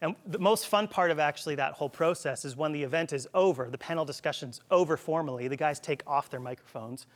And 0.00 0.14
the 0.26 0.38
most 0.38 0.68
fun 0.68 0.86
part 0.86 1.10
of 1.10 1.18
actually 1.18 1.56
that 1.56 1.72
whole 1.72 1.88
process 1.88 2.44
is 2.44 2.56
when 2.56 2.72
the 2.72 2.82
event 2.82 3.12
is 3.12 3.26
over, 3.34 3.68
the 3.68 3.78
panel 3.78 4.04
discussion's 4.04 4.60
over 4.70 4.96
formally, 4.96 5.48
the 5.48 5.56
guys 5.56 5.80
take 5.80 6.02
off 6.06 6.30
their 6.30 6.40
microphones, 6.40 7.06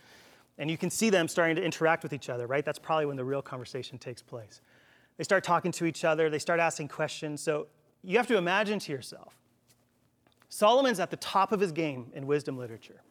and 0.58 0.70
you 0.70 0.76
can 0.76 0.90
see 0.90 1.08
them 1.08 1.28
starting 1.28 1.56
to 1.56 1.62
interact 1.62 2.02
with 2.02 2.12
each 2.12 2.28
other, 2.28 2.46
right? 2.46 2.64
That's 2.64 2.78
probably 2.78 3.06
when 3.06 3.16
the 3.16 3.24
real 3.24 3.42
conversation 3.42 3.98
takes 3.98 4.20
place. 4.20 4.60
They 5.22 5.24
start 5.24 5.44
talking 5.44 5.70
to 5.70 5.84
each 5.84 6.04
other, 6.04 6.28
they 6.28 6.40
start 6.40 6.58
asking 6.58 6.88
questions. 6.88 7.40
So 7.40 7.68
you 8.02 8.16
have 8.16 8.26
to 8.26 8.36
imagine 8.36 8.80
to 8.80 8.90
yourself 8.90 9.36
Solomon's 10.48 10.98
at 10.98 11.12
the 11.12 11.16
top 11.16 11.52
of 11.52 11.60
his 11.60 11.70
game 11.70 12.10
in 12.12 12.26
wisdom 12.26 12.58
literature. 12.58 13.02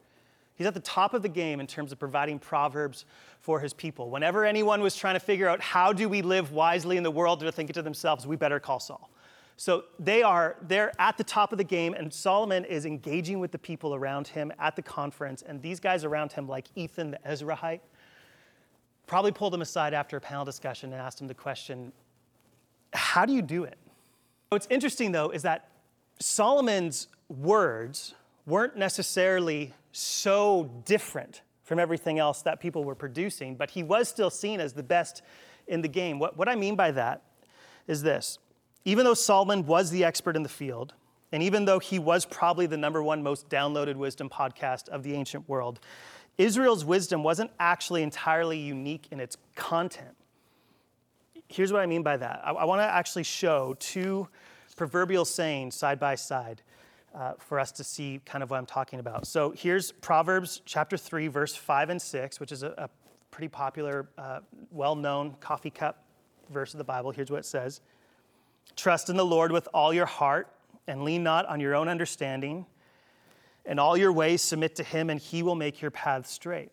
He's 0.54 0.66
at 0.66 0.74
the 0.74 0.80
top 0.80 1.14
of 1.14 1.22
the 1.22 1.30
game 1.30 1.58
in 1.58 1.66
terms 1.66 1.90
of 1.90 1.98
providing 1.98 2.38
proverbs 2.38 3.06
for 3.40 3.60
his 3.60 3.72
people. 3.72 4.10
Whenever 4.10 4.44
anyone 4.44 4.82
was 4.82 4.94
trying 4.94 5.14
to 5.14 5.20
figure 5.20 5.48
out 5.48 5.62
how 5.62 5.90
do 5.94 6.06
we 6.06 6.20
live 6.20 6.52
wisely 6.52 6.98
in 6.98 7.02
the 7.02 7.10
world, 7.10 7.40
they're 7.40 7.50
thinking 7.50 7.72
to 7.72 7.82
themselves, 7.82 8.26
we 8.26 8.36
better 8.36 8.60
call 8.60 8.78
Saul. 8.78 9.08
So 9.56 9.84
they 9.98 10.22
are 10.22 10.56
they're 10.60 10.92
at 10.98 11.16
the 11.16 11.24
top 11.24 11.50
of 11.50 11.56
the 11.56 11.64
game, 11.64 11.94
and 11.94 12.12
Solomon 12.12 12.66
is 12.66 12.84
engaging 12.84 13.40
with 13.40 13.52
the 13.52 13.58
people 13.58 13.94
around 13.94 14.28
him 14.28 14.52
at 14.58 14.76
the 14.76 14.82
conference. 14.82 15.40
And 15.40 15.62
these 15.62 15.80
guys 15.80 16.04
around 16.04 16.32
him, 16.32 16.46
like 16.46 16.66
Ethan 16.76 17.12
the 17.12 17.18
Ezrahite, 17.26 17.80
probably 19.12 19.32
pulled 19.32 19.54
him 19.54 19.60
aside 19.60 19.94
after 19.94 20.16
a 20.16 20.20
panel 20.20 20.44
discussion 20.44 20.90
and 20.92 21.00
asked 21.00 21.20
him 21.20 21.26
the 21.26 21.34
question, 21.34 21.92
How 22.92 23.24
do 23.24 23.32
you 23.32 23.42
do 23.42 23.64
it? 23.64 23.78
What's 24.48 24.66
interesting, 24.70 25.12
though, 25.12 25.30
is 25.30 25.42
that 25.42 25.70
Solomon's 26.18 27.08
words 27.28 28.14
weren't 28.46 28.76
necessarily 28.76 29.72
so 29.92 30.70
different 30.84 31.42
from 31.64 31.78
everything 31.78 32.18
else 32.18 32.42
that 32.42 32.60
people 32.60 32.84
were 32.84 32.94
producing, 32.94 33.54
but 33.54 33.70
he 33.70 33.82
was 33.82 34.08
still 34.08 34.30
seen 34.30 34.60
as 34.60 34.72
the 34.72 34.82
best 34.82 35.22
in 35.66 35.80
the 35.80 35.88
game. 35.88 36.18
What, 36.18 36.36
what 36.36 36.48
I 36.48 36.54
mean 36.54 36.76
by 36.76 36.90
that 36.92 37.22
is 37.86 38.02
this 38.02 38.38
even 38.84 39.04
though 39.04 39.14
Solomon 39.14 39.64
was 39.64 39.90
the 39.90 40.04
expert 40.04 40.34
in 40.34 40.42
the 40.42 40.48
field, 40.48 40.94
and 41.30 41.42
even 41.42 41.64
though 41.64 41.78
he 41.78 41.98
was 41.98 42.26
probably 42.26 42.66
the 42.66 42.76
number 42.76 43.02
one 43.02 43.22
most 43.22 43.48
downloaded 43.48 43.94
wisdom 43.94 44.28
podcast 44.28 44.88
of 44.88 45.02
the 45.02 45.14
ancient 45.14 45.48
world, 45.48 45.80
Israel's 46.36 46.84
wisdom 46.84 47.22
wasn't 47.22 47.50
actually 47.60 48.02
entirely 48.02 48.58
unique 48.58 49.06
in 49.10 49.20
its 49.20 49.36
content 49.54 50.16
here's 51.52 51.72
what 51.72 51.80
I 51.80 51.86
mean 51.86 52.02
by 52.02 52.16
that. 52.16 52.40
I, 52.44 52.52
I 52.52 52.64
want 52.64 52.80
to 52.80 52.84
actually 52.84 53.24
show 53.24 53.76
two 53.78 54.28
proverbial 54.76 55.24
sayings 55.24 55.74
side 55.74 56.00
by 56.00 56.14
side 56.14 56.62
uh, 57.14 57.34
for 57.38 57.60
us 57.60 57.72
to 57.72 57.84
see 57.84 58.20
kind 58.24 58.42
of 58.42 58.50
what 58.50 58.56
I'm 58.56 58.66
talking 58.66 58.98
about. 58.98 59.26
So 59.26 59.50
here's 59.50 59.92
Proverbs 59.92 60.62
chapter 60.64 60.96
3, 60.96 61.28
verse 61.28 61.54
5 61.54 61.90
and 61.90 62.00
6, 62.00 62.40
which 62.40 62.52
is 62.52 62.62
a, 62.62 62.74
a 62.78 62.90
pretty 63.30 63.48
popular, 63.48 64.08
uh, 64.16 64.40
well 64.70 64.96
known 64.96 65.36
coffee 65.40 65.70
cup 65.70 66.04
verse 66.50 66.74
of 66.74 66.78
the 66.78 66.84
Bible. 66.84 67.10
Here's 67.10 67.30
what 67.30 67.40
it 67.40 67.46
says 67.46 67.80
Trust 68.76 69.10
in 69.10 69.16
the 69.16 69.24
Lord 69.24 69.52
with 69.52 69.68
all 69.74 69.92
your 69.92 70.06
heart 70.06 70.48
and 70.86 71.04
lean 71.04 71.22
not 71.22 71.46
on 71.46 71.60
your 71.60 71.74
own 71.74 71.88
understanding. 71.88 72.66
In 73.64 73.78
all 73.78 73.96
your 73.96 74.12
ways, 74.12 74.42
submit 74.42 74.74
to 74.76 74.82
him, 74.82 75.08
and 75.08 75.20
he 75.20 75.44
will 75.44 75.54
make 75.54 75.80
your 75.80 75.92
paths 75.92 76.32
straight. 76.32 76.72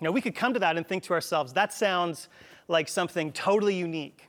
Now, 0.00 0.10
we 0.10 0.20
could 0.20 0.34
come 0.34 0.52
to 0.54 0.60
that 0.60 0.76
and 0.76 0.86
think 0.86 1.04
to 1.04 1.12
ourselves, 1.12 1.52
that 1.52 1.72
sounds 1.72 2.28
like 2.68 2.88
something 2.88 3.32
totally 3.32 3.74
unique. 3.74 4.28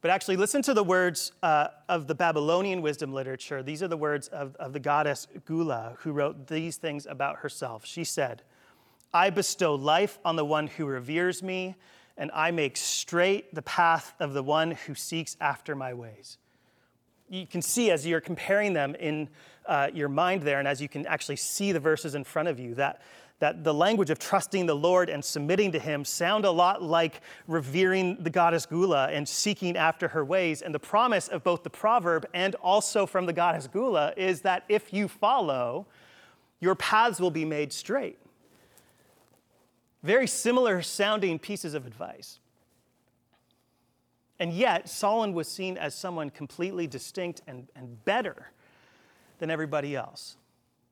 But 0.00 0.10
actually, 0.10 0.36
listen 0.36 0.60
to 0.62 0.74
the 0.74 0.84
words 0.84 1.32
uh, 1.42 1.68
of 1.88 2.06
the 2.06 2.14
Babylonian 2.14 2.82
wisdom 2.82 3.12
literature. 3.12 3.62
These 3.62 3.82
are 3.82 3.88
the 3.88 3.96
words 3.96 4.28
of, 4.28 4.54
of 4.56 4.72
the 4.72 4.80
goddess 4.80 5.26
Gula, 5.46 5.96
who 6.00 6.12
wrote 6.12 6.46
these 6.46 6.76
things 6.76 7.06
about 7.06 7.36
herself. 7.36 7.86
She 7.86 8.04
said, 8.04 8.42
I 9.14 9.30
bestow 9.30 9.74
life 9.74 10.18
on 10.24 10.36
the 10.36 10.44
one 10.44 10.66
who 10.66 10.84
reveres 10.84 11.42
me, 11.42 11.74
and 12.18 12.30
I 12.34 12.50
make 12.50 12.76
straight 12.76 13.54
the 13.54 13.62
path 13.62 14.12
of 14.20 14.34
the 14.34 14.42
one 14.42 14.72
who 14.72 14.94
seeks 14.94 15.38
after 15.40 15.74
my 15.74 15.94
ways. 15.94 16.36
You 17.30 17.46
can 17.46 17.62
see 17.62 17.90
as 17.90 18.06
you're 18.06 18.20
comparing 18.20 18.74
them 18.74 18.94
in 18.96 19.30
uh, 19.66 19.88
your 19.94 20.10
mind 20.10 20.42
there, 20.42 20.58
and 20.58 20.68
as 20.68 20.82
you 20.82 20.88
can 20.88 21.06
actually 21.06 21.36
see 21.36 21.72
the 21.72 21.80
verses 21.80 22.14
in 22.14 22.24
front 22.24 22.48
of 22.48 22.60
you, 22.60 22.74
that 22.74 23.00
that 23.40 23.64
the 23.64 23.74
language 23.74 24.10
of 24.10 24.18
trusting 24.18 24.66
the 24.66 24.74
Lord 24.74 25.10
and 25.10 25.24
submitting 25.24 25.72
to 25.72 25.78
Him 25.78 26.04
sound 26.04 26.44
a 26.44 26.50
lot 26.50 26.82
like 26.82 27.20
revering 27.46 28.16
the 28.22 28.30
goddess 28.30 28.64
Gula 28.64 29.08
and 29.08 29.28
seeking 29.28 29.76
after 29.76 30.08
her 30.08 30.24
ways. 30.24 30.62
And 30.62 30.74
the 30.74 30.78
promise 30.78 31.28
of 31.28 31.42
both 31.42 31.62
the 31.62 31.70
proverb 31.70 32.26
and 32.32 32.54
also 32.56 33.06
from 33.06 33.26
the 33.26 33.32
goddess 33.32 33.66
Gula 33.66 34.14
is 34.16 34.42
that 34.42 34.64
if 34.68 34.92
you 34.92 35.08
follow, 35.08 35.86
your 36.60 36.74
paths 36.74 37.20
will 37.20 37.30
be 37.30 37.44
made 37.44 37.72
straight. 37.72 38.18
Very 40.02 40.26
similar 40.26 40.80
sounding 40.82 41.38
pieces 41.38 41.74
of 41.74 41.86
advice. 41.86 42.38
And 44.38 44.52
yet, 44.52 44.88
Solon 44.88 45.32
was 45.32 45.48
seen 45.48 45.76
as 45.76 45.94
someone 45.94 46.30
completely 46.30 46.86
distinct 46.86 47.42
and, 47.46 47.68
and 47.74 48.04
better 48.04 48.50
than 49.38 49.50
everybody 49.50 49.96
else. 49.96 50.36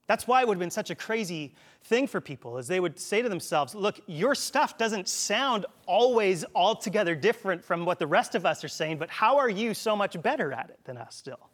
That's 0.06 0.26
why 0.26 0.40
it 0.40 0.48
would 0.48 0.54
have 0.54 0.60
been 0.60 0.70
such 0.70 0.90
a 0.90 0.94
crazy 0.94 1.54
thing 1.84 2.06
for 2.06 2.20
people, 2.20 2.58
is 2.58 2.66
they 2.66 2.80
would 2.80 2.98
say 2.98 3.22
to 3.22 3.28
themselves, 3.28 3.74
look, 3.74 4.00
your 4.06 4.34
stuff 4.34 4.76
doesn't 4.76 5.08
sound 5.08 5.66
always 5.86 6.44
altogether 6.54 7.14
different 7.14 7.64
from 7.64 7.84
what 7.84 7.98
the 7.98 8.06
rest 8.06 8.34
of 8.34 8.44
us 8.44 8.64
are 8.64 8.68
saying, 8.68 8.98
but 8.98 9.10
how 9.10 9.38
are 9.38 9.48
you 9.48 9.74
so 9.74 9.94
much 9.94 10.20
better 10.20 10.52
at 10.52 10.70
it 10.70 10.80
than 10.84 10.96
us 10.96 11.14
still? 11.14 11.48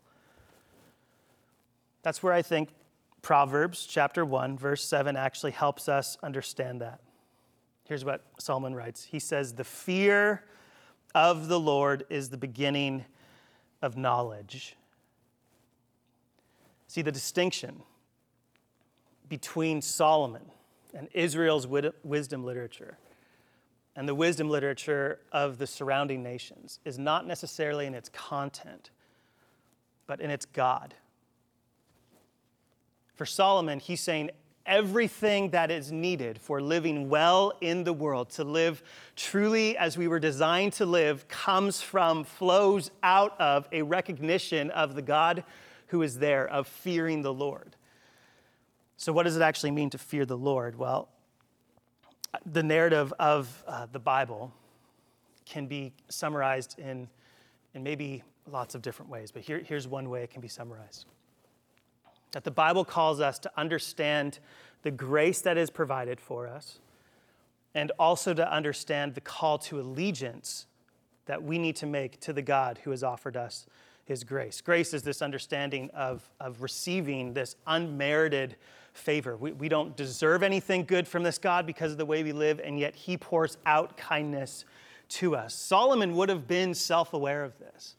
That's 2.03 2.23
where 2.23 2.33
I 2.33 2.43
think 2.43 2.71
Proverbs 3.21 3.87
chapter 3.87 4.25
1, 4.25 4.57
verse 4.57 4.85
7 4.85 5.17
actually 5.17 5.53
helps 5.53 5.89
us 5.89 6.17
understand 6.23 6.81
that. 6.81 7.01
Here's 7.85 8.05
what 8.05 8.25
Solomon 8.39 8.75
writes 8.75 9.05
He 9.05 9.19
says, 9.19 9.55
The 9.55 9.65
fear 9.65 10.45
of 11.15 11.49
the 11.49 11.59
Lord 11.59 12.05
is 12.09 12.31
the 12.31 12.37
beginning 12.37 13.05
of 13.83 13.97
knowledge. 13.97 14.77
See 16.87 17.03
the 17.03 17.13
distinction 17.13 17.83
between 19.29 19.83
Solomon 19.83 20.43
and 20.95 21.09
Israel's 21.13 21.67
wisdom 22.03 22.45
literature 22.45 22.99
and 23.99 24.09
the 24.09 24.15
wisdom 24.15 24.49
literature 24.49 25.19
of 25.33 25.59
the 25.59 25.67
surrounding 25.67 26.23
nations 26.23 26.79
is 26.85 27.01
not 27.01 27.27
necessarily 27.27 27.85
in 27.85 27.95
its 27.95 28.09
content, 28.11 28.91
but 30.07 30.21
in 30.21 30.31
its 30.31 30.47
God. 30.47 30.95
For 33.17 33.27
Solomon, 33.27 33.81
he's 33.81 34.01
saying 34.01 34.31
everything 34.65 35.51
that 35.51 35.73
is 35.73 35.91
needed 35.91 36.39
for 36.39 36.61
living 36.61 37.09
well 37.09 37.53
in 37.61 37.83
the 37.83 37.93
world, 37.93 38.31
to 38.31 38.45
live 38.45 38.85
truly 39.17 39.77
as 39.77 39.99
we 39.99 40.07
were 40.07 40.21
designed 40.21 40.75
to 40.75 40.87
live, 40.87 41.27
comes 41.27 41.81
from, 41.81 42.23
flows 42.23 42.93
out 43.03 43.35
of 43.41 43.67
a 43.73 43.83
recognition 43.83 44.71
of 44.71 44.95
the 44.95 45.03
God 45.03 45.43
who 45.89 46.03
is 46.03 46.19
there, 46.19 46.47
of 46.47 46.69
fearing 46.69 47.23
the 47.23 47.35
Lord. 47.35 47.75
So, 48.99 49.13
what 49.13 49.23
does 49.23 49.37
it 49.37 49.43
actually 49.43 49.71
mean 49.71 49.91
to 49.91 49.99
fear 49.99 50.27
the 50.27 50.37
Lord? 50.37 50.77
Well, 50.77 51.09
the 52.45 52.63
narrative 52.63 53.15
of 53.19 53.65
uh, 53.67 53.87
the 53.91 53.99
Bible 53.99 54.53
can 55.47 55.67
be 55.67 55.93
summarized 56.09 56.79
in, 56.79 57.09
in 57.75 57.83
maybe 57.83 58.23
lots 58.51 58.75
of 58.75 58.83
different 58.83 59.11
ways, 59.11 59.31
but 59.31 59.43
here, 59.43 59.63
here's 59.65 59.89
one 59.89 60.11
way 60.11 60.23
it 60.25 60.31
can 60.31 60.43
be 60.43 60.49
summarized 60.49 61.07
that 62.33 62.45
the 62.45 62.51
Bible 62.51 62.85
calls 62.85 63.21
us 63.21 63.39
to 63.39 63.51
understand 63.57 64.39
the 64.83 64.91
grace 64.91 65.41
that 65.41 65.57
is 65.57 65.71
provided 65.71 66.21
for 66.21 66.47
us 66.47 66.79
and 67.75 67.91
also 67.99 68.35
to 68.35 68.53
understand 68.53 69.15
the 69.15 69.21
call 69.21 69.59
to 69.59 69.81
allegiance 69.81 70.67
that 71.27 71.43
we 71.43 71.59
need 71.59 71.77
to 71.77 71.87
make 71.87 72.21
to 72.21 72.33
the 72.33 72.43
God 72.43 72.79
who 72.85 72.91
has 72.91 73.03
offered 73.03 73.37
us 73.37 73.67
his 74.05 74.25
grace. 74.25 74.61
Grace 74.61 74.95
is 74.95 75.03
this 75.03 75.21
understanding 75.21 75.91
of, 75.95 76.29
of 76.41 76.63
receiving 76.63 77.35
this 77.35 77.57
unmerited 77.67 78.57
favor. 78.93 79.37
We, 79.37 79.53
we 79.53 79.69
don't 79.69 79.97
deserve 79.97 80.43
anything 80.43 80.85
good 80.85 81.07
from 81.07 81.23
this 81.23 81.39
God 81.39 81.67
because 81.67 81.93
of 81.93 81.99
the 81.99 82.07
way 82.07 82.23
we 82.23 82.33
live, 82.33 82.61
and 82.63 82.79
yet 82.79 82.95
he 82.95 83.17
pours 83.17 83.57
out 83.67 83.97
kindness 83.97 84.65
to 85.09 85.37
us. 85.37 85.55
Solomon 85.55 86.15
would 86.17 86.29
have 86.29 86.47
been 86.47 86.75
self 86.75 87.13
aware 87.13 87.45
of 87.45 87.59
this. 87.59 87.97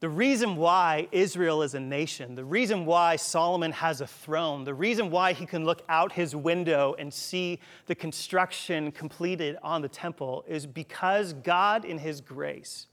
The 0.00 0.08
reason 0.08 0.54
why 0.56 1.08
Israel 1.10 1.62
is 1.62 1.74
a 1.74 1.80
nation, 1.80 2.36
the 2.36 2.44
reason 2.44 2.86
why 2.86 3.16
Solomon 3.16 3.72
has 3.72 4.00
a 4.00 4.06
throne, 4.06 4.62
the 4.62 4.74
reason 4.74 5.10
why 5.10 5.32
he 5.32 5.44
can 5.44 5.64
look 5.64 5.82
out 5.88 6.12
his 6.12 6.36
window 6.36 6.94
and 7.00 7.12
see 7.12 7.58
the 7.86 7.96
construction 7.96 8.92
completed 8.92 9.56
on 9.60 9.82
the 9.82 9.88
temple 9.88 10.44
is 10.46 10.66
because 10.66 11.32
God, 11.32 11.84
in 11.84 11.98
his 11.98 12.20
grace, 12.20 12.86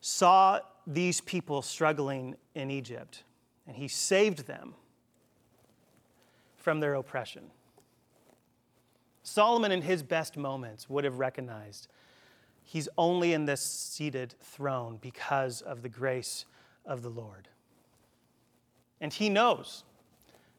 saw 0.00 0.58
these 0.88 1.20
people 1.20 1.62
struggling 1.62 2.34
in 2.56 2.68
Egypt, 2.68 3.22
and 3.68 3.76
he 3.76 3.86
saved 3.86 4.46
them 4.48 4.74
from 6.66 6.80
their 6.80 6.94
oppression. 6.94 7.44
Solomon, 9.22 9.70
in 9.70 9.82
his 9.82 10.02
best 10.02 10.36
moments, 10.36 10.90
would 10.90 11.04
have 11.04 11.20
recognized 11.20 11.86
he's 12.64 12.88
only 12.98 13.34
in 13.34 13.44
this 13.44 13.60
seated 13.60 14.34
throne 14.42 14.98
because 15.00 15.62
of 15.62 15.82
the 15.82 15.88
grace 15.88 16.44
of 16.84 17.02
the 17.02 17.08
Lord. 17.08 17.46
And 19.00 19.12
he 19.12 19.28
knows 19.28 19.84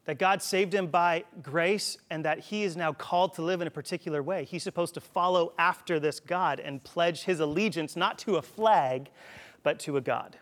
that 0.05 0.17
God 0.17 0.41
saved 0.41 0.73
him 0.73 0.87
by 0.87 1.25
grace 1.43 1.97
and 2.09 2.23
that 2.23 2.39
he 2.39 2.63
is 2.63 2.77
now 2.77 2.93
called 2.93 3.33
to 3.33 3.41
live 3.41 3.59
in 3.59 3.67
a 3.67 3.71
particular 3.71 4.23
way. 4.23 4.45
He's 4.45 4.63
supposed 4.63 4.93
to 4.93 5.01
follow 5.01 5.51
after 5.57 5.99
this 5.99 6.21
God 6.21 6.61
and 6.61 6.81
pledge 6.81 7.23
his 7.23 7.41
allegiance 7.41 7.97
not 7.97 8.17
to 8.19 8.37
a 8.37 8.41
flag, 8.41 9.09
but 9.61 9.77
to 9.79 9.97
a 9.97 10.01
God. 10.01 10.37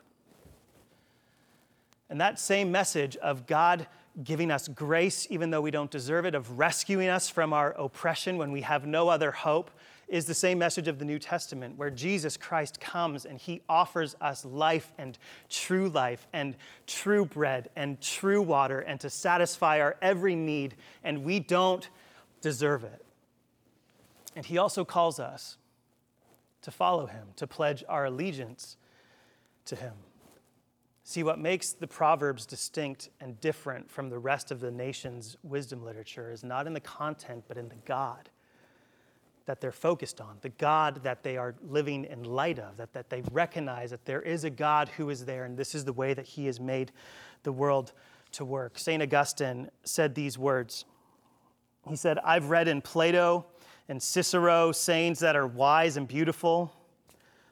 And 2.08 2.22
that 2.22 2.38
same 2.38 2.72
message 2.72 3.16
of 3.16 3.48
God 3.48 3.88
giving 4.24 4.52
us 4.52 4.68
grace 4.68 5.28
even 5.30 5.50
though 5.50 5.62
we 5.62 5.72
don't 5.72 5.92
deserve 5.92 6.26
it, 6.26 6.36
of 6.36 6.58
rescuing 6.58 7.10
us 7.10 7.30
from 7.30 7.54
our 7.54 7.72
oppression 7.74 8.38
when 8.38 8.52
we 8.52 8.62
have 8.62 8.86
no 8.86 9.10
other 9.10 9.32
hope, 9.32 9.72
is 10.08 10.26
the 10.26 10.34
same 10.34 10.60
message 10.60 10.88
of 10.88 11.00
the 11.00 11.06
New 11.06 11.18
Testament, 11.18 11.78
where 11.78 11.90
Jesus 11.90 12.38
Christ 12.38 12.80
comes 12.80 13.26
and 13.26 13.40
he 13.40 13.62
offers 13.68 14.16
us 14.22 14.46
life 14.46 14.92
and 14.98 15.18
true 15.50 15.90
life 15.90 16.28
and 16.32 16.56
true 16.86 17.26
bread 17.26 17.70
and 17.76 18.00
true 18.00 18.42
water 18.42 18.82
and 18.82 19.00
to 19.00 19.10
satisfy 19.10 19.82
our 19.82 19.98
every 20.02 20.36
need, 20.36 20.76
and 21.04 21.24
we 21.24 21.40
don't 21.40 21.90
deserve 22.42 22.84
it. 22.84 23.04
And 24.36 24.46
he 24.46 24.58
also 24.58 24.86
calls 24.86 25.20
us 25.20 25.58
to 26.62 26.72
follow 26.72 27.08
him, 27.08 27.28
to 27.38 27.48
pledge 27.48 27.84
our 27.90 28.06
allegiance 28.06 28.78
to 29.66 29.76
him. 29.76 29.94
See, 31.08 31.22
what 31.22 31.38
makes 31.38 31.72
the 31.72 31.86
Proverbs 31.86 32.48
distinct 32.48 33.10
and 33.22 33.40
different 33.40 33.92
from 33.92 34.10
the 34.10 34.18
rest 34.18 34.50
of 34.50 34.60
the 34.60 34.72
nation's 34.72 35.38
wisdom 35.44 35.86
literature 35.86 36.32
is 36.32 36.44
not 36.44 36.66
in 36.66 36.74
the 36.74 36.80
content, 36.80 37.44
but 37.48 37.58
in 37.58 37.70
the 37.70 37.76
God 37.86 38.28
that 39.46 39.62
they're 39.62 39.72
focused 39.72 40.20
on, 40.20 40.38
the 40.42 40.50
God 40.50 41.04
that 41.04 41.22
they 41.22 41.38
are 41.38 41.54
living 41.62 42.06
in 42.06 42.24
light 42.24 42.58
of, 42.58 42.78
that, 42.78 42.92
that 42.94 43.12
they 43.12 43.22
recognize 43.32 43.92
that 43.92 44.04
there 44.06 44.24
is 44.24 44.46
a 44.46 44.50
God 44.50 44.90
who 44.90 45.12
is 45.12 45.26
there, 45.26 45.46
and 45.46 45.56
this 45.56 45.76
is 45.76 45.86
the 45.86 45.94
way 45.94 46.16
that 46.16 46.26
He 46.26 46.48
has 46.48 46.60
made 46.60 46.92
the 47.44 47.52
world 47.52 47.94
to 48.32 48.44
work. 48.44 48.80
St. 48.80 49.04
Augustine 49.04 49.70
said 49.84 50.16
these 50.16 50.40
words 50.40 50.86
He 51.88 51.96
said, 51.96 52.18
I've 52.24 52.50
read 52.50 52.68
in 52.68 52.82
Plato 52.82 53.46
and 53.88 54.02
Cicero 54.02 54.72
sayings 54.72 55.20
that 55.20 55.36
are 55.36 55.46
wise 55.46 55.98
and 55.98 56.08
beautiful, 56.08 56.74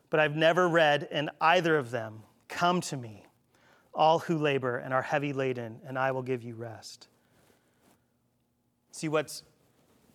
but 0.09 0.19
I've 0.19 0.35
never 0.35 0.67
read 0.67 1.07
in 1.11 1.29
either 1.39 1.77
of 1.77 1.91
them, 1.91 2.23
Come 2.47 2.81
to 2.81 2.97
me, 2.97 3.27
all 3.93 4.19
who 4.19 4.38
labor 4.38 4.77
and 4.77 4.93
are 4.93 5.01
heavy 5.01 5.34
laden, 5.34 5.79
and 5.86 5.97
I 5.97 6.12
will 6.12 6.21
give 6.21 6.43
you 6.43 6.56
rest. 6.56 7.08
See, 8.91 9.08
what's 9.08 9.43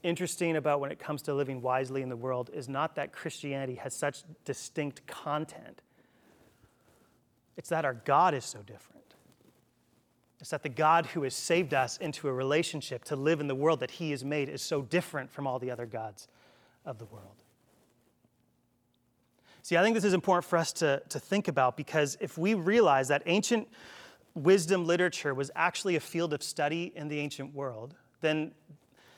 interesting 0.02 0.56
about 0.56 0.80
when 0.80 0.90
it 0.90 0.98
comes 0.98 1.22
to 1.22 1.34
living 1.34 1.60
wisely 1.60 2.02
in 2.02 2.08
the 2.08 2.16
world 2.16 2.50
is 2.52 2.68
not 2.68 2.94
that 2.96 3.12
Christianity 3.12 3.74
has 3.76 3.94
such 3.94 4.22
distinct 4.44 5.06
content, 5.06 5.82
it's 7.56 7.68
that 7.70 7.84
our 7.84 7.94
God 7.94 8.34
is 8.34 8.44
so 8.44 8.60
different. 8.60 8.98
It's 10.40 10.50
that 10.50 10.62
the 10.62 10.68
God 10.68 11.06
who 11.06 11.24
has 11.24 11.34
saved 11.34 11.74
us 11.74 11.96
into 11.96 12.28
a 12.28 12.32
relationship 12.32 13.02
to 13.06 13.16
live 13.16 13.40
in 13.40 13.48
the 13.48 13.54
world 13.56 13.80
that 13.80 13.90
He 13.90 14.12
has 14.12 14.24
made 14.24 14.48
is 14.48 14.62
so 14.62 14.82
different 14.82 15.30
from 15.30 15.46
all 15.46 15.58
the 15.58 15.70
other 15.70 15.86
gods 15.86 16.28
of 16.84 16.98
the 16.98 17.06
world. 17.06 17.42
See, 19.68 19.76
I 19.76 19.82
think 19.82 19.94
this 19.94 20.04
is 20.04 20.14
important 20.14 20.46
for 20.46 20.56
us 20.56 20.72
to, 20.72 21.02
to 21.10 21.20
think 21.20 21.46
about 21.46 21.76
because 21.76 22.16
if 22.22 22.38
we 22.38 22.54
realize 22.54 23.08
that 23.08 23.22
ancient 23.26 23.68
wisdom 24.34 24.86
literature 24.86 25.34
was 25.34 25.50
actually 25.54 25.96
a 25.96 26.00
field 26.00 26.32
of 26.32 26.42
study 26.42 26.90
in 26.96 27.08
the 27.08 27.18
ancient 27.18 27.54
world, 27.54 27.92
then 28.22 28.52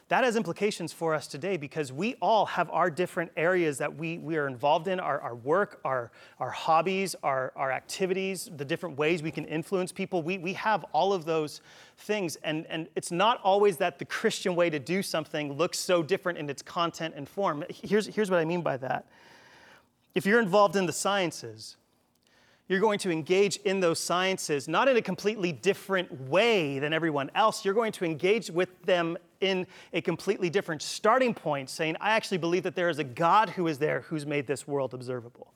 that 0.08 0.24
has 0.24 0.34
implications 0.34 0.92
for 0.92 1.14
us 1.14 1.28
today 1.28 1.56
because 1.56 1.92
we 1.92 2.16
all 2.20 2.46
have 2.46 2.68
our 2.70 2.90
different 2.90 3.30
areas 3.36 3.78
that 3.78 3.94
we, 3.94 4.18
we 4.18 4.36
are 4.38 4.48
involved 4.48 4.88
in 4.88 4.98
our, 4.98 5.20
our 5.20 5.36
work, 5.36 5.78
our, 5.84 6.10
our 6.40 6.50
hobbies, 6.50 7.14
our, 7.22 7.52
our 7.54 7.70
activities, 7.70 8.50
the 8.56 8.64
different 8.64 8.98
ways 8.98 9.22
we 9.22 9.30
can 9.30 9.44
influence 9.44 9.92
people. 9.92 10.20
We, 10.20 10.38
we 10.38 10.54
have 10.54 10.84
all 10.92 11.12
of 11.12 11.26
those 11.26 11.60
things. 11.96 12.34
And, 12.42 12.66
and 12.68 12.88
it's 12.96 13.12
not 13.12 13.40
always 13.44 13.76
that 13.76 14.00
the 14.00 14.04
Christian 14.04 14.56
way 14.56 14.68
to 14.68 14.80
do 14.80 15.00
something 15.00 15.52
looks 15.52 15.78
so 15.78 16.02
different 16.02 16.38
in 16.38 16.50
its 16.50 16.60
content 16.60 17.14
and 17.16 17.28
form. 17.28 17.62
Here's, 17.70 18.08
here's 18.08 18.32
what 18.32 18.40
I 18.40 18.44
mean 18.44 18.62
by 18.62 18.78
that. 18.78 19.06
If 20.14 20.26
you're 20.26 20.40
involved 20.40 20.76
in 20.76 20.86
the 20.86 20.92
sciences, 20.92 21.76
you're 22.68 22.80
going 22.80 23.00
to 23.00 23.10
engage 23.10 23.56
in 23.64 23.80
those 23.80 23.98
sciences 23.98 24.68
not 24.68 24.86
in 24.88 24.96
a 24.96 25.02
completely 25.02 25.50
different 25.50 26.28
way 26.28 26.78
than 26.78 26.92
everyone 26.92 27.30
else. 27.34 27.64
You're 27.64 27.74
going 27.74 27.92
to 27.92 28.04
engage 28.04 28.50
with 28.50 28.68
them 28.84 29.18
in 29.40 29.66
a 29.92 30.00
completely 30.00 30.50
different 30.50 30.82
starting 30.82 31.34
point, 31.34 31.68
saying, 31.68 31.96
I 32.00 32.10
actually 32.10 32.38
believe 32.38 32.62
that 32.62 32.76
there 32.76 32.88
is 32.88 32.98
a 32.98 33.04
God 33.04 33.50
who 33.50 33.66
is 33.66 33.78
there 33.78 34.02
who's 34.02 34.24
made 34.26 34.46
this 34.46 34.68
world 34.68 34.94
observable. 34.94 35.52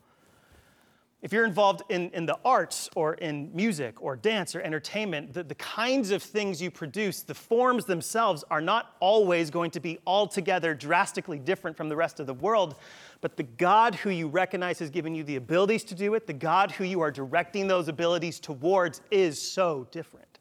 If 1.25 1.33
you're 1.33 1.47
involved 1.47 1.85
in, 1.89 2.11
in 2.11 2.27
the 2.27 2.37
arts 2.45 2.91
or 2.95 3.15
in 3.15 3.51
music 3.57 4.03
or 4.03 4.15
dance 4.15 4.55
or 4.55 4.61
entertainment, 4.61 5.33
the, 5.33 5.43
the 5.43 5.55
kinds 5.55 6.11
of 6.11 6.23
things 6.23 6.61
you 6.61 6.71
produce, 6.71 7.23
the 7.23 7.33
forms 7.33 7.87
themselves 7.87 8.45
are 8.51 8.61
not 8.61 8.95
always 9.01 9.49
going 9.49 9.71
to 9.71 9.81
be 9.81 9.99
altogether 10.07 10.75
drastically 10.75 11.39
different 11.39 11.79
from 11.79 11.89
the 11.89 11.97
rest 11.97 12.21
of 12.21 12.27
the 12.27 12.35
world. 12.35 12.75
But 13.23 13.39
the 13.39 13.43
God 13.43 13.95
who 13.95 14.11
you 14.11 14.29
recognize 14.29 14.79
has 14.81 14.91
given 14.91 15.15
you 15.15 15.25
the 15.25 15.37
abilities 15.37 15.83
to 15.85 15.95
do 15.95 16.13
it, 16.13 16.27
the 16.27 16.35
God 16.35 16.71
who 16.71 16.85
you 16.85 17.01
are 17.01 17.11
directing 17.11 17.69
those 17.69 17.89
abilities 17.89 18.39
towards, 18.39 19.01
is 19.11 19.41
so 19.41 19.89
different. 19.91 20.34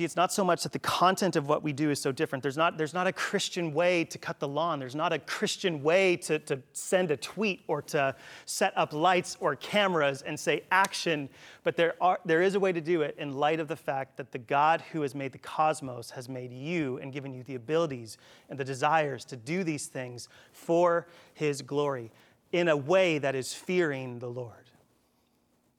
See, 0.00 0.04
it's 0.04 0.16
not 0.16 0.32
so 0.32 0.44
much 0.44 0.62
that 0.62 0.72
the 0.72 0.78
content 0.78 1.36
of 1.36 1.46
what 1.46 1.62
we 1.62 1.74
do 1.74 1.90
is 1.90 2.00
so 2.00 2.10
different. 2.10 2.42
There's 2.42 2.56
not, 2.56 2.78
there's 2.78 2.94
not 2.94 3.06
a 3.06 3.12
Christian 3.12 3.74
way 3.74 4.04
to 4.04 4.16
cut 4.16 4.40
the 4.40 4.48
lawn. 4.48 4.78
There's 4.78 4.94
not 4.94 5.12
a 5.12 5.18
Christian 5.18 5.82
way 5.82 6.16
to, 6.16 6.38
to 6.38 6.58
send 6.72 7.10
a 7.10 7.18
tweet 7.18 7.64
or 7.66 7.82
to 7.82 8.16
set 8.46 8.72
up 8.78 8.94
lights 8.94 9.36
or 9.40 9.56
cameras 9.56 10.22
and 10.22 10.40
say 10.40 10.62
action. 10.72 11.28
But 11.64 11.76
there, 11.76 11.96
are, 12.00 12.18
there 12.24 12.40
is 12.40 12.54
a 12.54 12.60
way 12.60 12.72
to 12.72 12.80
do 12.80 13.02
it 13.02 13.14
in 13.18 13.34
light 13.34 13.60
of 13.60 13.68
the 13.68 13.76
fact 13.76 14.16
that 14.16 14.32
the 14.32 14.38
God 14.38 14.82
who 14.90 15.02
has 15.02 15.14
made 15.14 15.32
the 15.32 15.38
cosmos 15.38 16.08
has 16.12 16.30
made 16.30 16.50
you 16.50 16.96
and 16.96 17.12
given 17.12 17.34
you 17.34 17.42
the 17.42 17.56
abilities 17.56 18.16
and 18.48 18.58
the 18.58 18.64
desires 18.64 19.26
to 19.26 19.36
do 19.36 19.62
these 19.62 19.88
things 19.88 20.30
for 20.50 21.08
his 21.34 21.60
glory 21.60 22.10
in 22.52 22.68
a 22.68 22.76
way 22.76 23.18
that 23.18 23.34
is 23.34 23.52
fearing 23.52 24.18
the 24.18 24.30
Lord 24.30 24.59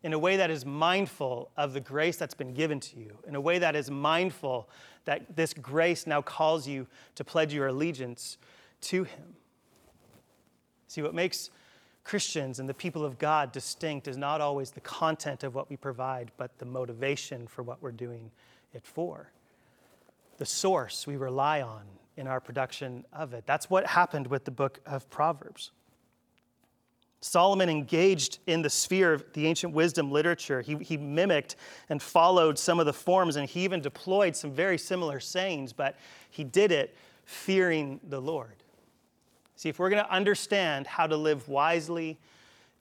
in 0.04 0.14
a 0.14 0.20
way 0.20 0.38
that 0.38 0.49
is 0.49 0.66
mindful 0.66 1.52
of 1.56 1.74
the 1.74 1.80
grace 1.80 2.18
that's 2.18 2.34
been 2.34 2.54
given 2.54 2.80
to 2.80 2.99
you, 2.99 3.18
in 3.28 3.36
a 3.36 3.41
way 3.41 3.60
that 3.60 3.76
is 3.76 3.91
mindful 3.91 4.68
that 5.06 5.36
this 5.36 5.54
grace 5.54 6.08
now 6.08 6.22
calls 6.22 6.68
you 6.68 6.88
to 7.16 7.24
pledge 7.24 7.54
your 7.54 7.68
allegiance 7.68 8.38
to 8.82 9.04
Him. 9.04 9.36
See, 10.88 11.02
what 11.02 11.14
makes 11.14 11.52
Christians 12.04 12.60
and 12.60 12.68
the 12.68 12.74
people 12.74 13.06
of 13.06 13.20
God 13.20 13.52
distinct 13.52 14.08
is 14.08 14.18
not 14.18 14.41
always 14.41 14.72
the 14.72 14.82
content 14.82 15.43
of 15.43 15.54
what 15.54 15.70
we 15.70 15.78
provide, 15.78 16.32
but 16.38 16.58
the 16.58 16.66
motivation 16.66 17.47
for 17.47 17.62
what 17.62 17.82
we're 17.82 17.91
doing 17.91 18.32
it 18.74 18.86
for. 18.86 19.32
The 20.38 20.45
source 20.45 21.06
we 21.06 21.16
rely 21.16 21.62
on 21.62 21.84
in 22.18 22.28
our 22.28 22.39
production 22.39 23.06
of 23.14 23.34
it. 23.34 23.43
That's 23.45 23.70
what 23.70 23.86
happened 23.86 24.28
with 24.28 24.45
the 24.45 24.52
book 24.52 24.80
of 24.86 25.10
Proverbs. 25.10 25.72
Solomon 27.22 27.69
engaged 27.69 28.39
in 28.47 28.63
the 28.63 28.69
sphere 28.69 29.13
of 29.13 29.24
the 29.34 29.45
ancient 29.45 29.74
wisdom 29.74 30.11
literature. 30.11 30.61
He, 30.61 30.76
he 30.78 30.97
mimicked 30.97 31.55
and 31.89 32.01
followed 32.01 32.57
some 32.57 32.80
of 32.80 32.88
the 32.88 32.93
forms, 32.93 33.36
and 33.36 33.47
he 33.47 33.63
even 33.63 33.80
deployed 33.80 34.36
some 34.36 34.51
very 34.51 34.78
similar 34.78 35.19
sayings, 35.19 35.72
but 35.72 35.97
he 36.32 36.43
did 36.43 36.72
it 36.72 36.95
fearing 37.26 37.99
the 38.09 38.19
Lord. 38.19 38.55
See, 39.55 39.69
if 39.69 39.78
we're 39.78 39.91
going 39.91 40.03
to 40.03 40.11
understand 40.11 40.88
how 40.88 41.05
to 41.05 41.15
live 41.15 41.47
wisely 41.47 42.17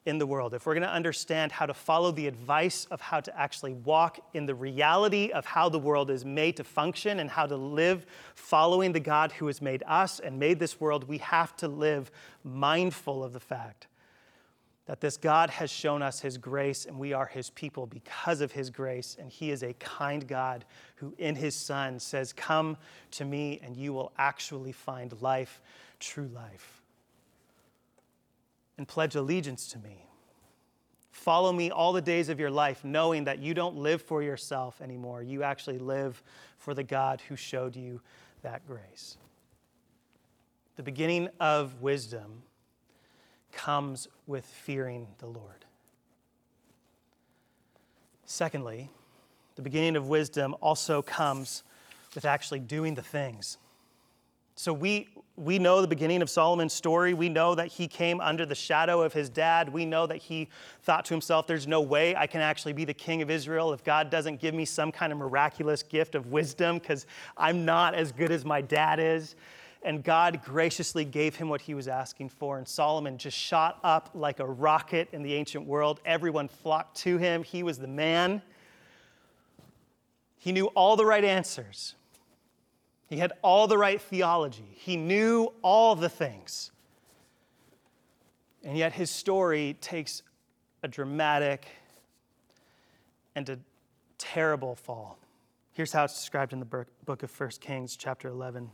in 0.06 0.16
the 0.16 0.26
world, 0.26 0.54
if 0.54 0.64
we're 0.64 0.72
going 0.72 0.84
to 0.84 0.92
understand 0.92 1.52
how 1.52 1.66
to 1.66 1.74
follow 1.74 2.10
the 2.10 2.26
advice 2.26 2.86
of 2.90 3.02
how 3.02 3.20
to 3.20 3.38
actually 3.38 3.74
walk 3.74 4.20
in 4.32 4.46
the 4.46 4.54
reality 4.54 5.30
of 5.32 5.44
how 5.44 5.68
the 5.68 5.78
world 5.78 6.10
is 6.10 6.24
made 6.24 6.56
to 6.56 6.64
function 6.64 7.20
and 7.20 7.28
how 7.28 7.44
to 7.44 7.56
live 7.56 8.06
following 8.34 8.92
the 8.92 9.00
God 9.00 9.32
who 9.32 9.48
has 9.48 9.60
made 9.60 9.82
us 9.86 10.18
and 10.18 10.38
made 10.38 10.58
this 10.58 10.80
world, 10.80 11.06
we 11.06 11.18
have 11.18 11.54
to 11.58 11.68
live 11.68 12.10
mindful 12.42 13.22
of 13.22 13.34
the 13.34 13.40
fact 13.40 13.86
that 14.90 15.00
this 15.00 15.16
God 15.16 15.50
has 15.50 15.70
shown 15.70 16.02
us 16.02 16.18
his 16.18 16.36
grace 16.36 16.84
and 16.84 16.98
we 16.98 17.12
are 17.12 17.26
his 17.26 17.48
people 17.50 17.86
because 17.86 18.40
of 18.40 18.50
his 18.50 18.70
grace. 18.70 19.16
And 19.20 19.30
he 19.30 19.52
is 19.52 19.62
a 19.62 19.72
kind 19.74 20.26
God 20.26 20.64
who, 20.96 21.14
in 21.16 21.36
his 21.36 21.54
Son, 21.54 22.00
says, 22.00 22.32
Come 22.32 22.76
to 23.12 23.24
me 23.24 23.60
and 23.62 23.76
you 23.76 23.92
will 23.92 24.10
actually 24.18 24.72
find 24.72 25.14
life, 25.22 25.60
true 26.00 26.28
life. 26.34 26.82
And 28.78 28.88
pledge 28.88 29.14
allegiance 29.14 29.68
to 29.68 29.78
me. 29.78 30.08
Follow 31.12 31.52
me 31.52 31.70
all 31.70 31.92
the 31.92 32.02
days 32.02 32.28
of 32.28 32.40
your 32.40 32.50
life, 32.50 32.84
knowing 32.84 33.22
that 33.26 33.38
you 33.38 33.54
don't 33.54 33.76
live 33.76 34.02
for 34.02 34.24
yourself 34.24 34.80
anymore. 34.80 35.22
You 35.22 35.44
actually 35.44 35.78
live 35.78 36.20
for 36.58 36.74
the 36.74 36.82
God 36.82 37.20
who 37.28 37.36
showed 37.36 37.76
you 37.76 38.00
that 38.42 38.66
grace. 38.66 39.18
The 40.74 40.82
beginning 40.82 41.28
of 41.38 41.80
wisdom 41.80 42.42
comes 43.52 44.08
with 44.26 44.44
fearing 44.44 45.08
the 45.18 45.26
Lord. 45.26 45.64
Secondly, 48.24 48.90
the 49.56 49.62
beginning 49.62 49.96
of 49.96 50.08
wisdom 50.08 50.54
also 50.60 51.02
comes 51.02 51.62
with 52.14 52.24
actually 52.24 52.60
doing 52.60 52.94
the 52.94 53.02
things. 53.02 53.58
So 54.54 54.72
we, 54.72 55.08
we 55.36 55.58
know 55.58 55.80
the 55.80 55.88
beginning 55.88 56.20
of 56.22 56.28
Solomon's 56.28 56.72
story. 56.72 57.14
We 57.14 57.30
know 57.30 57.54
that 57.54 57.68
he 57.68 57.88
came 57.88 58.20
under 58.20 58.44
the 58.44 58.54
shadow 58.54 59.00
of 59.00 59.12
his 59.12 59.30
dad. 59.30 59.72
We 59.72 59.86
know 59.86 60.06
that 60.06 60.18
he 60.18 60.48
thought 60.82 61.06
to 61.06 61.14
himself, 61.14 61.46
there's 61.46 61.66
no 61.66 61.80
way 61.80 62.14
I 62.14 62.26
can 62.26 62.40
actually 62.40 62.74
be 62.74 62.84
the 62.84 62.94
king 62.94 63.22
of 63.22 63.30
Israel 63.30 63.72
if 63.72 63.82
God 63.82 64.10
doesn't 64.10 64.38
give 64.38 64.54
me 64.54 64.64
some 64.64 64.92
kind 64.92 65.12
of 65.12 65.18
miraculous 65.18 65.82
gift 65.82 66.14
of 66.14 66.26
wisdom 66.26 66.78
because 66.78 67.06
I'm 67.36 67.64
not 67.64 67.94
as 67.94 68.12
good 68.12 68.30
as 68.30 68.44
my 68.44 68.60
dad 68.60 69.00
is 69.00 69.34
and 69.82 70.04
God 70.04 70.42
graciously 70.44 71.04
gave 71.04 71.36
him 71.36 71.48
what 71.48 71.62
he 71.62 71.74
was 71.74 71.88
asking 71.88 72.28
for. 72.28 72.58
And 72.58 72.68
Solomon 72.68 73.16
just 73.16 73.36
shot 73.36 73.78
up 73.82 74.10
like 74.14 74.40
a 74.40 74.46
rocket 74.46 75.08
in 75.12 75.22
the 75.22 75.34
ancient 75.34 75.66
world. 75.66 76.00
Everyone 76.04 76.48
flocked 76.48 76.98
to 76.98 77.16
him. 77.16 77.42
He 77.42 77.62
was 77.62 77.78
the 77.78 77.86
man. 77.86 78.42
He 80.36 80.52
knew 80.52 80.66
all 80.68 80.96
the 80.96 81.04
right 81.04 81.24
answers, 81.24 81.94
he 83.08 83.18
had 83.18 83.32
all 83.42 83.66
the 83.66 83.76
right 83.76 84.00
theology, 84.00 84.68
he 84.74 84.96
knew 84.96 85.52
all 85.62 85.94
the 85.94 86.08
things. 86.08 86.70
And 88.62 88.76
yet 88.76 88.92
his 88.92 89.10
story 89.10 89.76
takes 89.80 90.22
a 90.82 90.88
dramatic 90.88 91.66
and 93.34 93.48
a 93.48 93.58
terrible 94.18 94.74
fall. 94.74 95.18
Here's 95.72 95.92
how 95.92 96.04
it's 96.04 96.14
described 96.14 96.52
in 96.52 96.60
the 96.60 96.86
book 97.06 97.22
of 97.22 97.40
1 97.40 97.50
Kings, 97.60 97.96
chapter 97.96 98.28
11. 98.28 98.70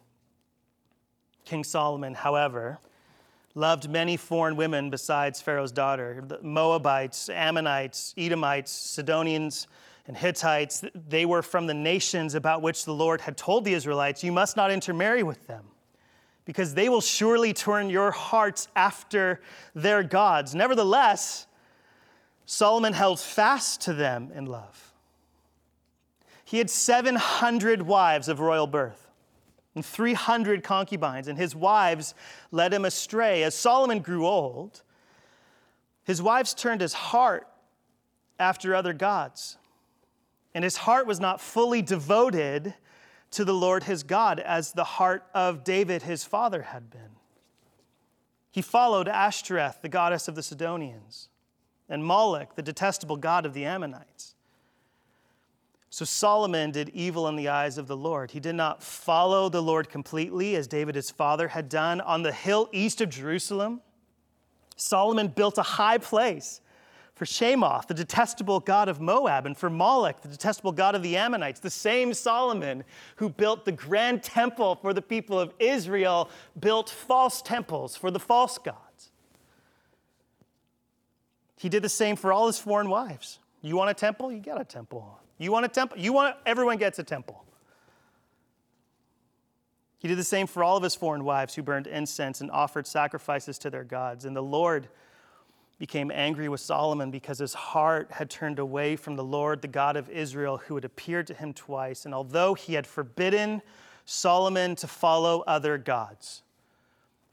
King 1.46 1.64
Solomon, 1.64 2.12
however, 2.12 2.78
loved 3.54 3.88
many 3.88 4.16
foreign 4.16 4.56
women 4.56 4.90
besides 4.90 5.40
Pharaoh's 5.40 5.72
daughter 5.72 6.22
the 6.26 6.40
Moabites, 6.42 7.30
Ammonites, 7.30 8.14
Edomites, 8.18 8.70
Sidonians, 8.70 9.68
and 10.08 10.16
Hittites. 10.16 10.84
They 11.08 11.24
were 11.24 11.42
from 11.42 11.66
the 11.66 11.74
nations 11.74 12.34
about 12.34 12.62
which 12.62 12.84
the 12.84 12.92
Lord 12.92 13.22
had 13.22 13.36
told 13.36 13.64
the 13.64 13.72
Israelites, 13.72 14.22
You 14.22 14.32
must 14.32 14.56
not 14.56 14.70
intermarry 14.70 15.22
with 15.22 15.46
them, 15.46 15.64
because 16.44 16.74
they 16.74 16.88
will 16.88 17.00
surely 17.00 17.52
turn 17.52 17.90
your 17.90 18.10
hearts 18.10 18.68
after 18.74 19.40
their 19.74 20.02
gods. 20.02 20.54
Nevertheless, 20.54 21.46
Solomon 22.44 22.92
held 22.92 23.20
fast 23.20 23.80
to 23.82 23.92
them 23.92 24.30
in 24.34 24.46
love. 24.46 24.92
He 26.44 26.58
had 26.58 26.70
700 26.70 27.82
wives 27.82 28.28
of 28.28 28.40
royal 28.40 28.66
birth 28.66 29.05
and 29.76 29.84
300 29.84 30.64
concubines, 30.64 31.28
and 31.28 31.38
his 31.38 31.54
wives 31.54 32.14
led 32.50 32.72
him 32.72 32.84
astray. 32.84 33.42
As 33.42 33.54
Solomon 33.54 34.00
grew 34.00 34.26
old, 34.26 34.82
his 36.02 36.22
wives 36.22 36.54
turned 36.54 36.80
his 36.80 36.94
heart 36.94 37.46
after 38.38 38.74
other 38.74 38.94
gods, 38.94 39.58
and 40.54 40.64
his 40.64 40.78
heart 40.78 41.06
was 41.06 41.20
not 41.20 41.42
fully 41.42 41.82
devoted 41.82 42.74
to 43.32 43.44
the 43.44 43.52
Lord 43.52 43.84
his 43.84 44.02
God 44.02 44.40
as 44.40 44.72
the 44.72 44.84
heart 44.84 45.24
of 45.34 45.62
David 45.62 46.02
his 46.02 46.24
father 46.24 46.62
had 46.62 46.90
been. 46.90 47.16
He 48.50 48.62
followed 48.62 49.08
Ashtoreth, 49.08 49.82
the 49.82 49.90
goddess 49.90 50.26
of 50.26 50.36
the 50.36 50.42
Sidonians, 50.42 51.28
and 51.86 52.02
Moloch, 52.02 52.54
the 52.54 52.62
detestable 52.62 53.18
god 53.18 53.44
of 53.44 53.52
the 53.52 53.66
Ammonites. 53.66 54.35
So 55.96 56.04
Solomon 56.04 56.72
did 56.72 56.90
evil 56.90 57.26
in 57.26 57.36
the 57.36 57.48
eyes 57.48 57.78
of 57.78 57.86
the 57.86 57.96
Lord. 57.96 58.30
He 58.30 58.38
did 58.38 58.54
not 58.54 58.82
follow 58.82 59.48
the 59.48 59.62
Lord 59.62 59.88
completely 59.88 60.54
as 60.54 60.66
David 60.66 60.94
his 60.94 61.10
father 61.10 61.48
had 61.48 61.70
done. 61.70 62.02
On 62.02 62.22
the 62.22 62.34
hill 62.34 62.68
east 62.70 63.00
of 63.00 63.08
Jerusalem, 63.08 63.80
Solomon 64.76 65.28
built 65.28 65.56
a 65.56 65.62
high 65.62 65.96
place 65.96 66.60
for 67.14 67.24
Chemosh, 67.24 67.86
the 67.86 67.94
detestable 67.94 68.60
god 68.60 68.90
of 68.90 69.00
Moab, 69.00 69.46
and 69.46 69.56
for 69.56 69.70
Moloch, 69.70 70.20
the 70.20 70.28
detestable 70.28 70.70
god 70.70 70.94
of 70.94 71.02
the 71.02 71.16
Ammonites. 71.16 71.60
The 71.60 71.70
same 71.70 72.12
Solomon 72.12 72.84
who 73.14 73.30
built 73.30 73.64
the 73.64 73.72
grand 73.72 74.22
temple 74.22 74.74
for 74.74 74.92
the 74.92 75.00
people 75.00 75.40
of 75.40 75.54
Israel 75.58 76.28
built 76.60 76.90
false 76.90 77.40
temples 77.40 77.96
for 77.96 78.10
the 78.10 78.20
false 78.20 78.58
gods. 78.58 79.12
He 81.56 81.70
did 81.70 81.82
the 81.82 81.88
same 81.88 82.16
for 82.16 82.34
all 82.34 82.48
his 82.48 82.58
foreign 82.58 82.90
wives. 82.90 83.38
You 83.62 83.76
want 83.76 83.88
a 83.88 83.94
temple? 83.94 84.30
You 84.30 84.40
get 84.40 84.60
a 84.60 84.64
temple. 84.66 85.20
You 85.38 85.52
want 85.52 85.66
a 85.66 85.68
temple? 85.68 85.98
You 85.98 86.12
want 86.12 86.36
everyone 86.46 86.78
gets 86.78 86.98
a 86.98 87.04
temple. 87.04 87.44
He 89.98 90.08
did 90.08 90.18
the 90.18 90.24
same 90.24 90.46
for 90.46 90.62
all 90.62 90.76
of 90.76 90.82
his 90.82 90.94
foreign 90.94 91.24
wives 91.24 91.54
who 91.54 91.62
burned 91.62 91.86
incense 91.86 92.40
and 92.40 92.50
offered 92.50 92.86
sacrifices 92.86 93.58
to 93.58 93.70
their 93.70 93.84
gods. 93.84 94.24
And 94.24 94.36
the 94.36 94.42
Lord 94.42 94.88
became 95.78 96.10
angry 96.10 96.48
with 96.48 96.60
Solomon 96.60 97.10
because 97.10 97.38
his 97.38 97.54
heart 97.54 98.10
had 98.12 98.30
turned 98.30 98.58
away 98.58 98.96
from 98.96 99.16
the 99.16 99.24
Lord, 99.24 99.62
the 99.62 99.68
God 99.68 99.96
of 99.96 100.08
Israel, 100.08 100.58
who 100.58 100.74
had 100.74 100.84
appeared 100.84 101.26
to 101.26 101.34
him 101.34 101.52
twice. 101.52 102.04
And 102.04 102.14
although 102.14 102.54
he 102.54 102.74
had 102.74 102.86
forbidden 102.86 103.62
Solomon 104.04 104.76
to 104.76 104.86
follow 104.86 105.42
other 105.46 105.76
gods, 105.76 106.42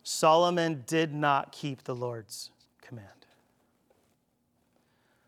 Solomon 0.03 0.83
did 0.85 1.13
not 1.13 1.51
keep 1.51 1.83
the 1.83 1.95
Lord's 1.95 2.49
command. 2.81 3.22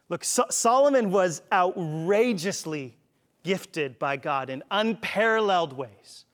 Look, 0.09 0.23
so- 0.23 0.45
Solomon 0.49 1.11
was 1.11 1.41
outrageously 1.51 2.97
gifted 3.43 3.97
by 3.99 4.17
God 4.17 4.49
in 4.49 4.63
unparalleled 4.71 5.73
ways. 5.73 6.25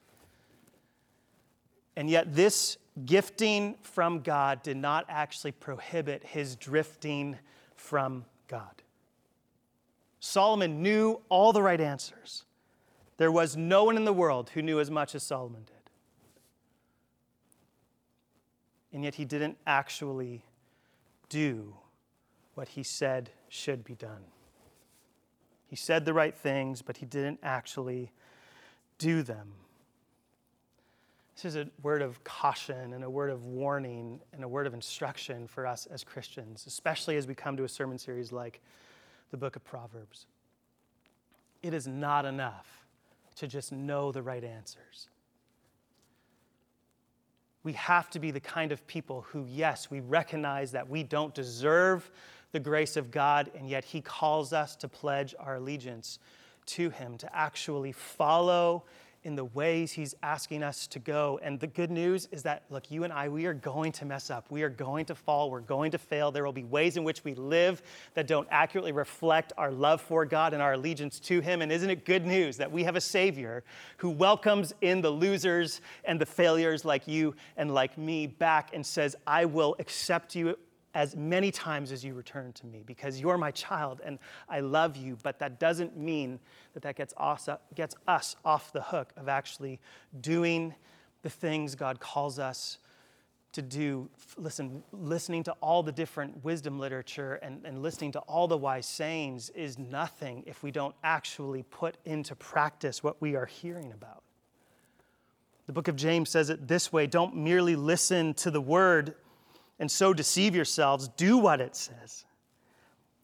And 1.96 2.10
yet, 2.10 2.34
this 2.34 2.78
gifting 3.06 3.76
from 3.82 4.22
God 4.22 4.64
did 4.64 4.78
not 4.78 5.06
actually 5.08 5.52
prohibit 5.52 6.24
his 6.24 6.56
drifting 6.56 7.38
from 7.76 8.26
God. 8.48 8.82
Solomon 10.20 10.82
knew 10.82 11.22
all 11.30 11.52
the 11.52 11.62
right 11.62 11.82
answers. 11.82 12.44
There 13.18 13.32
was 13.32 13.56
no 13.56 13.84
one 13.86 13.98
in 13.98 14.06
the 14.06 14.14
world 14.14 14.50
who 14.52 14.62
knew 14.62 14.80
as 14.80 14.90
much 14.92 15.16
as 15.16 15.24
Solomon 15.24 15.64
did. 15.64 15.76
And 18.94 19.04
yet, 19.04 19.16
he 19.16 19.26
didn't 19.26 19.58
actually 19.66 20.44
do 21.30 21.76
what 22.56 22.70
he 22.70 22.84
said 22.84 23.30
should 23.50 23.84
be 23.84 23.96
done. 23.96 24.24
He 25.68 25.76
said 25.76 26.06
the 26.06 26.14
right 26.14 26.36
things, 26.36 26.82
but 26.82 26.98
he 26.98 27.06
didn't 27.06 27.40
actually 27.44 28.12
do 28.98 29.24
them. 29.24 29.54
This 31.36 31.46
is 31.46 31.56
a 31.56 31.68
word 31.82 32.02
of 32.02 32.24
caution 32.24 32.94
and 32.94 33.04
a 33.04 33.10
word 33.10 33.30
of 33.32 33.46
warning 33.46 34.20
and 34.34 34.44
a 34.44 34.48
word 34.48 34.68
of 34.68 34.74
instruction 34.74 35.48
for 35.48 35.66
us 35.66 35.88
as 35.88 36.04
Christians, 36.04 36.66
especially 36.68 37.18
as 37.18 37.26
we 37.26 37.34
come 37.34 37.58
to 37.58 37.64
a 37.64 37.70
sermon 37.70 37.98
series 37.98 38.32
like 38.32 38.62
the 39.32 39.38
book 39.38 39.56
of 39.56 39.64
Proverbs. 39.64 40.28
It 41.64 41.74
is 41.74 41.88
not 41.88 42.26
enough 42.26 42.68
to 43.38 43.48
just 43.48 43.72
know 43.72 44.12
the 44.12 44.22
right 44.22 44.44
answers. 44.44 45.08
We 47.64 47.74
have 47.74 48.10
to 48.12 48.20
be 48.20 48.32
the 48.32 48.40
kind 48.40 48.72
of 48.72 48.86
people 48.88 49.22
who, 49.30 49.46
yes, 49.50 49.90
we 49.90 50.00
recognize 50.00 50.72
that 50.74 50.90
we 50.90 51.04
don't 51.04 51.34
deserve 51.34 52.12
the 52.52 52.60
grace 52.60 52.98
of 52.98 53.12
God, 53.12 53.52
and 53.58 53.70
yet 53.70 53.86
He 53.86 54.02
calls 54.02 54.54
us 54.54 54.76
to 54.78 54.88
pledge 54.88 55.34
our 55.40 55.56
allegiance 55.56 56.20
to 56.68 56.90
Him, 56.90 57.18
to 57.18 57.36
actually 57.36 57.92
follow 57.92 58.84
in 59.24 59.36
the 59.36 59.46
ways 59.46 59.92
He's 59.92 60.16
asking 60.24 60.64
us 60.64 60.88
to 60.88 61.00
go. 61.00 61.40
And 61.44 61.60
the 61.60 61.68
good 61.68 61.92
news 61.92 62.28
is 62.32 62.44
that, 62.44 62.64
look, 62.70 62.90
you 62.90 63.04
and 63.04 63.14
I, 63.14 63.30
we 63.30 63.46
are 63.46 63.54
going 63.54 63.92
to 63.94 64.06
mess 64.06 64.32
up. 64.32 64.50
We 64.50 64.64
are 64.64 64.70
going 64.70 65.06
to 65.06 65.16
fall. 65.16 65.52
We're 65.52 65.60
going 65.60 65.92
to 65.92 65.98
fail. 65.98 66.32
There 66.32 66.44
will 66.44 66.52
be 66.52 66.64
ways 66.64 66.98
in 66.98 67.04
which 67.04 67.24
we 67.24 67.36
live 67.36 67.84
that 68.16 68.26
don't 68.26 68.48
accurately 68.50 68.92
reflect 68.92 69.54
our 69.58 69.72
love 69.72 70.02
for 70.02 70.26
God 70.26 70.54
and 70.54 70.62
our 70.62 70.74
allegiance 70.74 71.20
to 71.22 71.40
Him. 71.40 71.62
And 71.62 71.72
isn't 71.72 71.90
it 71.90 72.04
good 72.04 72.26
news 72.26 72.58
that 72.58 72.72
we 72.72 72.84
have 72.84 72.96
a 72.96 73.02
Savior 73.02 73.64
who 73.98 74.10
welcomes 74.10 74.74
in 74.82 75.02
the 75.02 75.12
losers 75.12 75.82
and 76.04 76.20
the 76.20 76.26
failures 76.26 76.84
like 76.84 77.08
you 77.08 77.36
and 77.58 77.74
like 77.74 77.98
me 77.98 78.26
back 78.26 78.72
and 78.74 78.84
says, 78.84 79.16
I 79.28 79.46
will 79.46 79.76
accept 79.78 80.36
you 80.36 80.58
as 80.94 81.16
many 81.16 81.52
times 81.52 81.92
as 81.92 82.04
you 82.04 82.14
return 82.14 82.52
to 82.54 82.66
me 82.66 82.84
because 82.86 83.20
you're 83.20 83.38
my 83.38 83.52
child 83.52 84.02
and 84.04 84.20
I 84.50 84.60
love 84.60 84.98
you, 84.98 85.18
but 85.24 85.40
that 85.40 85.60
doesn't 85.60 85.98
mean 85.98 86.40
that 86.74 86.84
that 86.84 86.96
gets 86.96 87.14
us, 87.18 87.48
gets 87.76 87.96
us 88.08 88.36
off 88.44 88.74
the 88.74 88.82
hook 88.82 89.14
of 89.16 89.30
actually 89.30 89.80
doing 90.20 90.76
the 91.22 91.30
things 91.30 91.76
God 91.76 92.00
calls 92.00 92.40
us 92.40 92.78
to 93.54 93.62
do. 93.62 94.10
Listen, 94.38 94.84
listening 94.92 95.44
to 95.44 95.52
all 95.62 95.84
the 95.84 95.92
different 95.92 96.44
wisdom 96.44 96.80
literature 96.80 97.36
and, 97.36 97.66
and 97.66 97.82
listening 97.82 98.12
to 98.14 98.20
all 98.20 98.48
the 98.48 98.58
wise 98.58 98.86
sayings 98.86 99.50
is 99.52 99.78
nothing 99.78 100.44
if 100.46 100.64
we 100.64 100.72
don't 100.72 100.96
actually 101.04 101.64
put 101.64 101.98
into 102.06 102.36
practice 102.36 103.04
what 103.04 103.22
we 103.22 103.36
are 103.36 103.46
hearing 103.46 103.92
about. 103.92 104.24
The 105.68 105.74
book 105.74 105.88
of 105.88 105.96
James 105.96 106.30
says 106.30 106.50
it 106.50 106.68
this 106.68 106.92
way 106.92 107.08
don't 107.08 107.36
merely 107.36 107.76
listen 107.76 108.34
to 108.36 108.52
the 108.52 108.62
word 108.62 109.16
and 109.82 109.90
so 109.90 110.14
deceive 110.14 110.56
yourselves. 110.56 111.10
Do 111.10 111.40
what 111.40 111.60
it 111.60 111.76
says. 111.76 112.24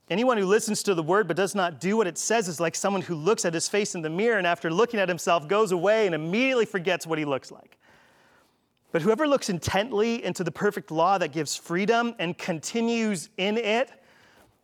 Anyone 0.10 0.38
who 0.38 0.46
listens 0.46 0.82
to 0.84 0.96
the 0.96 1.04
word 1.04 1.28
but 1.28 1.38
does 1.38 1.54
not 1.54 1.80
do 1.80 1.96
what 1.98 2.08
it 2.08 2.18
says 2.18 2.48
is 2.48 2.60
like 2.60 2.76
someone 2.76 3.04
who 3.04 3.14
looks 3.14 3.46
at 3.46 3.54
his 3.54 3.70
face 3.70 3.94
in 3.94 4.02
the 4.02 4.10
mirror 4.10 4.40
and 4.40 4.48
after 4.48 4.72
looking 4.72 5.00
at 5.00 5.08
himself 5.08 5.48
goes 5.48 5.72
away 5.72 6.08
and 6.08 6.16
immediately 6.16 6.66
forgets 6.66 7.06
what 7.06 7.20
he 7.20 7.26
looks 7.26 7.52
like. 7.52 7.78
But 8.92 9.04
whoever 9.04 9.28
looks 9.28 9.50
intently 9.50 10.26
into 10.26 10.44
the 10.44 10.52
perfect 10.52 10.90
law 10.90 11.20
that 11.20 11.32
gives 11.32 11.56
freedom 11.56 12.16
and 12.18 12.36
continues 12.36 13.30
in 13.38 13.58
it, 13.58 13.92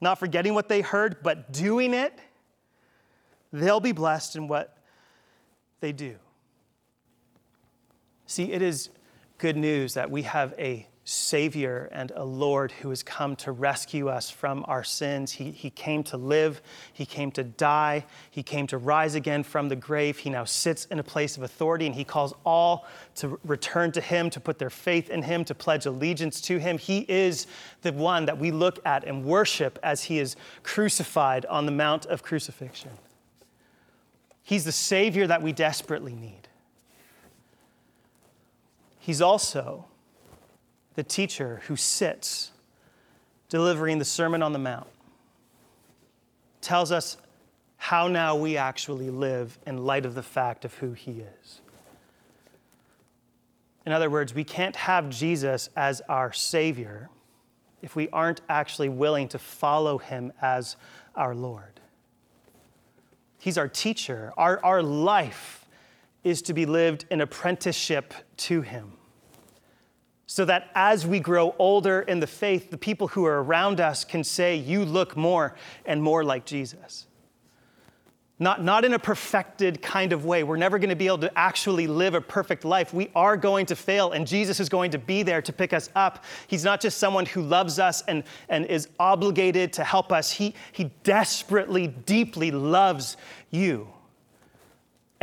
not 0.01 0.17
forgetting 0.17 0.55
what 0.55 0.69
they 0.69 0.81
heard, 0.81 1.17
but 1.21 1.53
doing 1.53 1.93
it, 1.93 2.17
they'll 3.51 3.79
be 3.79 3.91
blessed 3.91 4.35
in 4.35 4.47
what 4.47 4.77
they 5.79 5.91
do. 5.91 6.15
See, 8.25 8.51
it 8.51 8.63
is 8.63 8.89
good 9.37 9.57
news 9.57 9.93
that 9.93 10.09
we 10.09 10.23
have 10.23 10.55
a 10.57 10.87
Savior 11.05 11.89
and 11.91 12.11
a 12.15 12.23
Lord 12.23 12.71
who 12.71 12.89
has 12.89 13.03
come 13.03 13.35
to 13.37 13.51
rescue 13.51 14.07
us 14.07 14.29
from 14.29 14.63
our 14.69 14.85
sins. 14.85 15.33
He, 15.33 15.51
he 15.51 15.69
came 15.69 16.01
to 16.03 16.15
live, 16.15 16.61
He 16.93 17.05
came 17.05 17.29
to 17.31 17.43
die, 17.43 18.05
He 18.31 18.41
came 18.41 18.67
to 18.67 18.77
rise 18.77 19.13
again 19.13 19.43
from 19.43 19.67
the 19.67 19.75
grave. 19.75 20.17
He 20.17 20.29
now 20.29 20.45
sits 20.45 20.85
in 20.85 20.99
a 20.99 21.03
place 21.03 21.35
of 21.35 21.43
authority, 21.43 21.85
and 21.85 21.93
He 21.93 22.05
calls 22.05 22.33
all 22.45 22.87
to 23.15 23.37
return 23.43 23.91
to 23.93 24.01
Him, 24.01 24.29
to 24.29 24.39
put 24.39 24.59
their 24.59 24.69
faith 24.69 25.09
in 25.09 25.23
Him, 25.23 25.43
to 25.45 25.53
pledge 25.53 25.85
allegiance 25.85 26.39
to 26.41 26.57
Him. 26.57 26.77
He 26.77 26.99
is 27.09 27.47
the 27.81 27.91
one 27.91 28.25
that 28.25 28.37
we 28.37 28.51
look 28.51 28.79
at 28.85 29.03
and 29.03 29.25
worship 29.25 29.77
as 29.83 30.03
He 30.03 30.19
is 30.19 30.37
crucified 30.63 31.45
on 31.47 31.65
the 31.65 31.73
Mount 31.73 32.05
of 32.05 32.23
Crucifixion. 32.23 32.91
He's 34.41 34.63
the 34.63 34.71
Savior 34.71 35.27
that 35.27 35.41
we 35.41 35.51
desperately 35.51 36.15
need. 36.15 36.47
He's 38.99 39.21
also 39.21 39.87
the 40.95 41.03
teacher 41.03 41.61
who 41.67 41.75
sits 41.75 42.51
delivering 43.49 43.99
the 43.99 44.05
Sermon 44.05 44.41
on 44.41 44.53
the 44.53 44.59
Mount, 44.59 44.87
tells 46.61 46.91
us 46.91 47.17
how 47.77 48.07
now 48.07 48.35
we 48.35 48.57
actually 48.57 49.09
live 49.09 49.57
in 49.67 49.85
light 49.85 50.05
of 50.05 50.15
the 50.15 50.23
fact 50.23 50.65
of 50.65 50.73
who 50.75 50.93
he 50.93 51.21
is. 51.41 51.61
In 53.85 53.91
other 53.91 54.09
words, 54.09 54.33
we 54.33 54.43
can't 54.43 54.75
have 54.75 55.09
Jesus 55.09 55.69
as 55.75 56.01
our 56.07 56.31
Savior 56.31 57.09
if 57.81 57.95
we 57.95 58.07
aren't 58.09 58.39
actually 58.47 58.87
willing 58.87 59.27
to 59.27 59.37
follow 59.37 59.97
him 59.97 60.31
as 60.41 60.77
our 61.15 61.35
Lord. 61.35 61.81
He's 63.37 63.57
our 63.57 63.67
teacher. 63.67 64.31
Our, 64.37 64.63
our 64.63 64.81
life 64.81 65.65
is 66.23 66.41
to 66.43 66.53
be 66.53 66.65
lived 66.65 67.05
in 67.11 67.19
apprenticeship 67.19 68.13
to 68.37 68.61
him 68.61 68.93
so 70.25 70.45
that 70.45 70.71
as 70.73 71.05
we 71.05 71.19
grow 71.19 71.53
older 71.59 72.01
in 72.01 72.19
the 72.19 72.27
faith, 72.27 72.71
the 72.71 72.77
people 72.77 73.09
who 73.09 73.25
are 73.25 73.43
around 73.43 73.79
us 73.79 74.05
can 74.05 74.23
say, 74.23 74.55
You 74.55 74.85
look 74.85 75.17
more 75.17 75.55
and 75.85 76.01
more 76.01 76.23
like 76.23 76.45
Jesus. 76.45 77.07
Not, 78.39 78.63
not 78.63 78.83
in 78.83 78.93
a 78.93 78.99
perfected 78.99 79.81
kind 79.81 80.11
of 80.11 80.25
way. 80.25 80.43
We're 80.43 80.57
never 80.57 80.79
going 80.79 80.89
to 80.89 80.95
be 80.95 81.05
able 81.07 81.19
to 81.19 81.37
actually 81.37 81.85
live 81.85 82.15
a 82.15 82.19
perfect 82.19 82.65
life. 82.65 82.93
We 82.93 83.09
are 83.15 83.37
going 83.37 83.67
to 83.67 83.75
fail, 83.75 84.11
and 84.11 84.25
Jesus 84.25 84.59
is 84.59 84.69
going 84.69 84.91
to 84.91 84.97
be 84.97 85.23
there 85.23 85.41
to 85.41 85.53
pick 85.53 85.71
us 85.71 85.89
up. 85.95 86.25
He's 86.47 86.63
not 86.63 86.81
just 86.81 86.97
someone 86.97 87.25
who 87.27 87.41
loves 87.41 87.77
us 87.77 88.01
and, 88.07 88.23
and 88.49 88.65
is 88.65 88.89
obligated 88.99 89.71
to 89.73 89.83
help 89.83 90.11
us, 90.11 90.31
he, 90.31 90.55
he 90.71 90.91
desperately, 91.03 91.87
deeply 91.87 92.49
loves 92.49 93.17
you. 93.51 93.87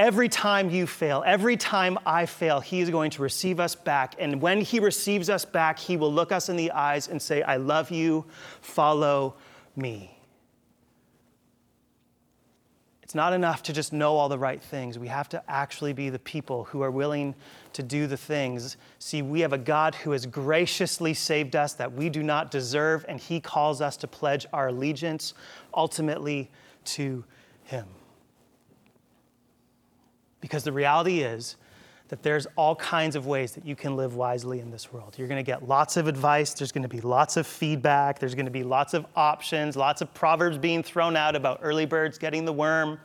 Every 0.00 0.30
time 0.30 0.70
you 0.70 0.86
fail, 0.86 1.22
every 1.26 1.58
time 1.58 1.98
I 2.06 2.24
fail, 2.24 2.60
He 2.60 2.80
is 2.80 2.88
going 2.88 3.10
to 3.10 3.22
receive 3.22 3.60
us 3.60 3.74
back. 3.74 4.14
And 4.18 4.40
when 4.40 4.62
He 4.62 4.80
receives 4.80 5.28
us 5.28 5.44
back, 5.44 5.78
He 5.78 5.98
will 5.98 6.10
look 6.10 6.32
us 6.32 6.48
in 6.48 6.56
the 6.56 6.70
eyes 6.70 7.08
and 7.08 7.20
say, 7.20 7.42
I 7.42 7.56
love 7.56 7.90
you, 7.90 8.24
follow 8.62 9.34
me. 9.76 10.16
It's 13.02 13.14
not 13.14 13.34
enough 13.34 13.62
to 13.64 13.74
just 13.74 13.92
know 13.92 14.16
all 14.16 14.30
the 14.30 14.38
right 14.38 14.62
things. 14.62 14.98
We 14.98 15.08
have 15.08 15.28
to 15.30 15.42
actually 15.50 15.92
be 15.92 16.08
the 16.08 16.18
people 16.20 16.64
who 16.64 16.80
are 16.80 16.90
willing 16.90 17.34
to 17.74 17.82
do 17.82 18.06
the 18.06 18.16
things. 18.16 18.78
See, 19.00 19.20
we 19.20 19.40
have 19.40 19.52
a 19.52 19.58
God 19.58 19.94
who 19.94 20.12
has 20.12 20.24
graciously 20.24 21.12
saved 21.12 21.54
us 21.54 21.74
that 21.74 21.92
we 21.92 22.08
do 22.08 22.22
not 22.22 22.50
deserve, 22.50 23.04
and 23.06 23.20
He 23.20 23.38
calls 23.38 23.82
us 23.82 23.98
to 23.98 24.06
pledge 24.06 24.46
our 24.54 24.68
allegiance 24.68 25.34
ultimately 25.74 26.50
to 26.86 27.22
Him. 27.64 27.84
Because 30.40 30.64
the 30.64 30.72
reality 30.72 31.20
is 31.20 31.56
that 32.08 32.24
there's 32.24 32.46
all 32.56 32.74
kinds 32.74 33.14
of 33.14 33.26
ways 33.26 33.52
that 33.52 33.64
you 33.64 33.76
can 33.76 33.96
live 33.96 34.16
wisely 34.16 34.58
in 34.58 34.70
this 34.70 34.92
world. 34.92 35.14
You're 35.16 35.28
to 35.38 35.44
get 35.44 35.68
lots 35.68 35.96
of 35.96 36.08
advice, 36.08 36.54
there's 36.54 36.72
to 36.82 36.88
be 36.88 37.00
lots 37.00 37.36
of 37.36 37.46
feedback, 37.46 38.18
there's 38.18 38.34
to 38.46 38.50
be 38.50 38.64
lots 38.64 38.94
of 38.94 39.06
options, 39.14 39.76
lots 39.76 40.00
of 40.00 40.12
proverbs 40.12 40.58
being 40.58 40.82
thrown 40.82 41.16
out 41.16 41.36
about 41.36 41.60
early 41.62 41.86
birds 41.86 42.18
getting 42.18 42.44
the 42.44 42.52
worm. 42.52 42.98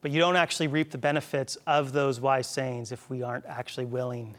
But 0.00 0.12
you 0.12 0.20
don't 0.20 0.36
actually 0.36 0.68
reap 0.68 0.92
the 0.92 0.98
benefits 0.98 1.56
of 1.66 1.92
those 1.92 2.20
wise 2.20 2.46
sayings 2.46 2.92
if 2.92 3.10
we 3.10 3.22
aren't 3.22 3.46
actually 3.46 3.86
willing 3.86 4.36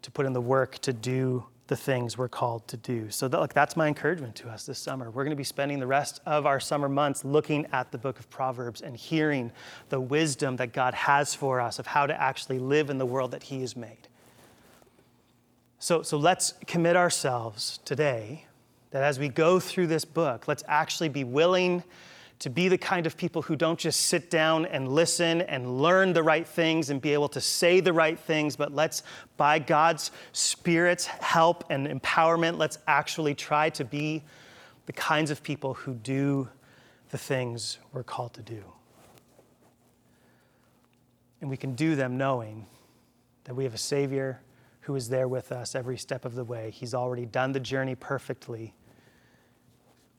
to 0.00 0.10
put 0.10 0.24
in 0.24 0.32
the 0.32 0.40
work 0.40 0.78
to 0.78 0.94
do 0.94 1.44
the 1.70 1.76
things 1.76 2.18
we're 2.18 2.28
called 2.28 2.66
to 2.66 2.76
do. 2.76 3.08
So, 3.10 3.28
that, 3.28 3.40
look, 3.40 3.54
that's 3.54 3.76
my 3.76 3.86
encouragement 3.86 4.34
to 4.36 4.48
us 4.48 4.66
this 4.66 4.78
summer. 4.78 5.08
We're 5.08 5.22
going 5.22 5.30
to 5.30 5.36
be 5.36 5.44
spending 5.44 5.78
the 5.78 5.86
rest 5.86 6.20
of 6.26 6.44
our 6.44 6.58
summer 6.58 6.88
months 6.88 7.24
looking 7.24 7.64
at 7.72 7.92
the 7.92 7.96
book 7.96 8.18
of 8.18 8.28
Proverbs 8.28 8.82
and 8.82 8.96
hearing 8.96 9.52
the 9.88 10.00
wisdom 10.00 10.56
that 10.56 10.72
God 10.72 10.94
has 10.94 11.32
for 11.32 11.60
us 11.60 11.78
of 11.78 11.86
how 11.86 12.06
to 12.06 12.20
actually 12.20 12.58
live 12.58 12.90
in 12.90 12.98
the 12.98 13.06
world 13.06 13.30
that 13.30 13.44
He 13.44 13.60
has 13.60 13.76
made. 13.76 14.08
So, 15.78 16.02
so 16.02 16.18
let's 16.18 16.54
commit 16.66 16.96
ourselves 16.96 17.78
today 17.84 18.46
that 18.90 19.04
as 19.04 19.20
we 19.20 19.28
go 19.28 19.60
through 19.60 19.86
this 19.86 20.04
book, 20.04 20.48
let's 20.48 20.64
actually 20.66 21.08
be 21.08 21.22
willing 21.22 21.84
to 22.40 22.48
be 22.48 22.68
the 22.68 22.78
kind 22.78 23.06
of 23.06 23.16
people 23.16 23.42
who 23.42 23.54
don't 23.54 23.78
just 23.78 24.06
sit 24.06 24.30
down 24.30 24.64
and 24.66 24.88
listen 24.88 25.42
and 25.42 25.80
learn 25.80 26.14
the 26.14 26.22
right 26.22 26.48
things 26.48 26.88
and 26.88 27.00
be 27.00 27.12
able 27.12 27.28
to 27.28 27.40
say 27.40 27.80
the 27.80 27.92
right 27.92 28.18
things, 28.18 28.56
but 28.56 28.74
let's, 28.74 29.02
by 29.36 29.58
God's 29.58 30.10
Spirit's 30.32 31.04
help 31.06 31.64
and 31.68 31.86
empowerment, 31.86 32.56
let's 32.56 32.78
actually 32.86 33.34
try 33.34 33.68
to 33.70 33.84
be 33.84 34.22
the 34.86 34.92
kinds 34.92 35.30
of 35.30 35.42
people 35.42 35.74
who 35.74 35.92
do 35.92 36.48
the 37.10 37.18
things 37.18 37.78
we're 37.92 38.02
called 38.02 38.32
to 38.34 38.42
do. 38.42 38.64
And 41.42 41.50
we 41.50 41.58
can 41.58 41.74
do 41.74 41.94
them 41.94 42.16
knowing 42.16 42.66
that 43.44 43.54
we 43.54 43.64
have 43.64 43.74
a 43.74 43.78
Savior 43.78 44.40
who 44.82 44.94
is 44.96 45.10
there 45.10 45.28
with 45.28 45.52
us 45.52 45.74
every 45.74 45.98
step 45.98 46.24
of 46.24 46.34
the 46.34 46.44
way. 46.44 46.70
He's 46.70 46.94
already 46.94 47.26
done 47.26 47.52
the 47.52 47.60
journey 47.60 47.94
perfectly. 47.94 48.72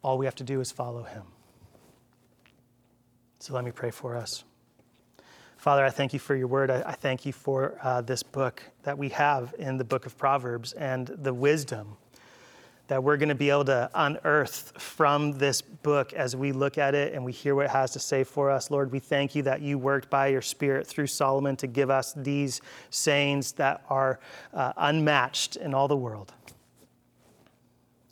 All 0.03 0.19
we 0.19 0.26
have 0.26 0.36
to 0.36 0.43
do 0.43 0.61
is 0.61 0.72
follow 0.72 1.01
Him. 1.03 1.24
So 3.41 3.55
let 3.55 3.65
me 3.65 3.71
pray 3.71 3.89
for 3.89 4.15
us. 4.15 4.43
Father, 5.57 5.83
I 5.83 5.89
thank 5.89 6.13
you 6.13 6.19
for 6.19 6.35
your 6.35 6.45
word. 6.45 6.69
I, 6.69 6.83
I 6.85 6.91
thank 6.91 7.25
you 7.25 7.33
for 7.33 7.75
uh, 7.81 8.01
this 8.01 8.21
book 8.21 8.61
that 8.83 8.95
we 8.95 9.09
have 9.09 9.55
in 9.57 9.77
the 9.77 9.83
book 9.83 10.05
of 10.05 10.15
Proverbs 10.15 10.73
and 10.73 11.07
the 11.07 11.33
wisdom 11.33 11.97
that 12.85 13.03
we're 13.03 13.17
going 13.17 13.29
to 13.29 13.35
be 13.35 13.49
able 13.49 13.65
to 13.65 13.89
unearth 13.95 14.79
from 14.79 15.31
this 15.39 15.59
book 15.59 16.13
as 16.13 16.35
we 16.35 16.51
look 16.51 16.77
at 16.77 16.93
it 16.93 17.15
and 17.15 17.25
we 17.25 17.31
hear 17.31 17.55
what 17.55 17.65
it 17.65 17.71
has 17.71 17.89
to 17.93 17.99
say 17.99 18.23
for 18.23 18.51
us. 18.51 18.69
Lord, 18.69 18.91
we 18.91 18.99
thank 18.99 19.33
you 19.33 19.41
that 19.41 19.63
you 19.63 19.79
worked 19.79 20.11
by 20.11 20.27
your 20.27 20.43
Spirit 20.43 20.85
through 20.85 21.07
Solomon 21.07 21.55
to 21.55 21.67
give 21.67 21.89
us 21.89 22.13
these 22.15 22.61
sayings 22.91 23.53
that 23.53 23.83
are 23.89 24.19
uh, 24.53 24.73
unmatched 24.77 25.55
in 25.55 25.73
all 25.73 25.87
the 25.87 25.97
world. 25.97 26.31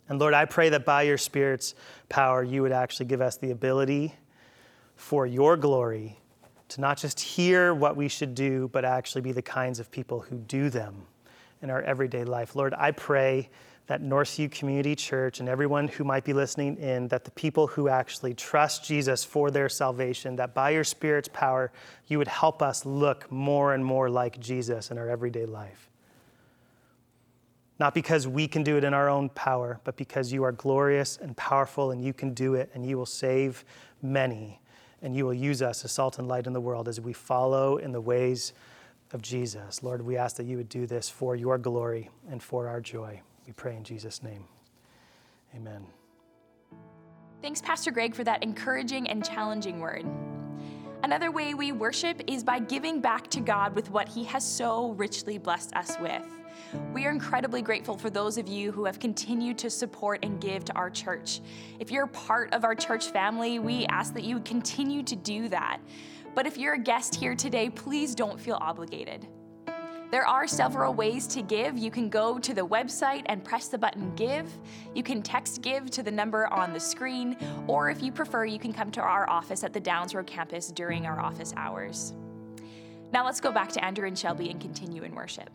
And 0.08 0.18
Lord, 0.18 0.34
I 0.34 0.44
pray 0.46 0.70
that 0.70 0.84
by 0.84 1.02
your 1.02 1.18
Spirit's 1.18 1.76
power, 2.08 2.42
you 2.42 2.62
would 2.62 2.72
actually 2.72 3.06
give 3.06 3.20
us 3.20 3.36
the 3.36 3.52
ability 3.52 4.14
for 5.00 5.26
your 5.26 5.56
glory, 5.56 6.20
to 6.68 6.80
not 6.80 6.98
just 6.98 7.18
hear 7.18 7.74
what 7.74 7.96
we 7.96 8.06
should 8.06 8.34
do, 8.34 8.68
but 8.70 8.84
actually 8.84 9.22
be 9.22 9.32
the 9.32 9.42
kinds 9.42 9.80
of 9.80 9.90
people 9.90 10.20
who 10.20 10.36
do 10.36 10.68
them 10.68 10.94
in 11.62 11.70
our 11.70 11.80
everyday 11.82 12.22
life. 12.22 12.54
Lord, 12.54 12.74
I 12.76 12.90
pray 12.90 13.48
that 13.86 14.02
Northview 14.02 14.52
Community 14.52 14.94
Church 14.94 15.40
and 15.40 15.48
everyone 15.48 15.88
who 15.88 16.04
might 16.04 16.22
be 16.22 16.34
listening 16.34 16.76
in, 16.76 17.08
that 17.08 17.24
the 17.24 17.30
people 17.30 17.66
who 17.66 17.88
actually 17.88 18.34
trust 18.34 18.84
Jesus 18.84 19.24
for 19.24 19.50
their 19.50 19.70
salvation, 19.70 20.36
that 20.36 20.54
by 20.54 20.70
your 20.70 20.84
Spirit's 20.84 21.30
power, 21.32 21.72
you 22.06 22.18
would 22.18 22.28
help 22.28 22.62
us 22.62 22.84
look 22.84 23.32
more 23.32 23.72
and 23.72 23.82
more 23.84 24.10
like 24.10 24.38
Jesus 24.38 24.90
in 24.90 24.98
our 24.98 25.08
everyday 25.08 25.46
life. 25.46 25.88
Not 27.80 27.94
because 27.94 28.28
we 28.28 28.46
can 28.46 28.62
do 28.62 28.76
it 28.76 28.84
in 28.84 28.92
our 28.92 29.08
own 29.08 29.30
power, 29.30 29.80
but 29.82 29.96
because 29.96 30.30
you 30.30 30.44
are 30.44 30.52
glorious 30.52 31.16
and 31.16 31.34
powerful 31.38 31.90
and 31.90 32.04
you 32.04 32.12
can 32.12 32.34
do 32.34 32.54
it 32.54 32.70
and 32.74 32.84
you 32.86 32.98
will 32.98 33.06
save 33.06 33.64
many 34.02 34.60
and 35.02 35.14
you 35.14 35.24
will 35.24 35.34
use 35.34 35.62
us 35.62 35.84
as 35.84 35.92
salt 35.92 36.18
and 36.18 36.28
light 36.28 36.46
in 36.46 36.52
the 36.52 36.60
world 36.60 36.88
as 36.88 37.00
we 37.00 37.12
follow 37.12 37.78
in 37.78 37.92
the 37.92 38.00
ways 38.00 38.52
of 39.12 39.22
Jesus. 39.22 39.82
Lord, 39.82 40.02
we 40.02 40.16
ask 40.16 40.36
that 40.36 40.46
you 40.46 40.56
would 40.56 40.68
do 40.68 40.86
this 40.86 41.08
for 41.08 41.36
your 41.36 41.58
glory 41.58 42.10
and 42.30 42.42
for 42.42 42.68
our 42.68 42.80
joy. 42.80 43.20
We 43.46 43.52
pray 43.52 43.76
in 43.76 43.84
Jesus' 43.84 44.22
name. 44.22 44.44
Amen. 45.54 45.84
Thanks, 47.42 47.60
Pastor 47.60 47.90
Greg, 47.90 48.14
for 48.14 48.24
that 48.24 48.42
encouraging 48.42 49.08
and 49.08 49.24
challenging 49.24 49.80
word. 49.80 50.06
Another 51.02 51.30
way 51.30 51.54
we 51.54 51.72
worship 51.72 52.20
is 52.26 52.44
by 52.44 52.58
giving 52.58 53.00
back 53.00 53.28
to 53.28 53.40
God 53.40 53.74
with 53.74 53.90
what 53.90 54.08
He 54.08 54.24
has 54.24 54.46
so 54.46 54.90
richly 54.92 55.38
blessed 55.38 55.74
us 55.74 55.98
with. 55.98 56.39
We 56.92 57.06
are 57.06 57.10
incredibly 57.10 57.62
grateful 57.62 57.96
for 57.96 58.10
those 58.10 58.38
of 58.38 58.48
you 58.48 58.72
who 58.72 58.84
have 58.84 58.98
continued 58.98 59.58
to 59.58 59.70
support 59.70 60.24
and 60.24 60.40
give 60.40 60.64
to 60.66 60.72
our 60.74 60.90
church. 60.90 61.40
If 61.78 61.90
you're 61.90 62.06
part 62.06 62.52
of 62.54 62.64
our 62.64 62.74
church 62.74 63.06
family, 63.06 63.58
we 63.58 63.86
ask 63.86 64.14
that 64.14 64.24
you 64.24 64.40
continue 64.40 65.02
to 65.04 65.16
do 65.16 65.48
that. 65.48 65.80
But 66.34 66.46
if 66.46 66.56
you're 66.56 66.74
a 66.74 66.78
guest 66.78 67.14
here 67.14 67.34
today, 67.34 67.70
please 67.70 68.14
don't 68.14 68.40
feel 68.40 68.58
obligated. 68.60 69.26
There 70.10 70.26
are 70.26 70.48
several 70.48 70.92
ways 70.92 71.28
to 71.28 71.42
give. 71.42 71.78
You 71.78 71.90
can 71.92 72.08
go 72.08 72.38
to 72.40 72.52
the 72.52 72.66
website 72.66 73.22
and 73.26 73.44
press 73.44 73.68
the 73.68 73.78
button 73.78 74.12
Give. 74.16 74.50
You 74.92 75.04
can 75.04 75.22
text 75.22 75.62
Give 75.62 75.88
to 75.90 76.02
the 76.02 76.10
number 76.10 76.52
on 76.52 76.72
the 76.72 76.80
screen, 76.80 77.36
or 77.68 77.90
if 77.90 78.02
you 78.02 78.10
prefer, 78.10 78.44
you 78.44 78.58
can 78.58 78.72
come 78.72 78.90
to 78.92 79.00
our 79.00 79.30
office 79.30 79.62
at 79.62 79.72
the 79.72 79.78
Downes 79.78 80.12
Road 80.12 80.26
campus 80.26 80.72
during 80.72 81.06
our 81.06 81.20
office 81.20 81.54
hours. 81.56 82.14
Now 83.12 83.24
let's 83.24 83.40
go 83.40 83.52
back 83.52 83.70
to 83.72 83.84
Andrew 83.84 84.06
and 84.06 84.18
Shelby 84.18 84.50
and 84.50 84.60
continue 84.60 85.04
in 85.04 85.14
worship. 85.14 85.50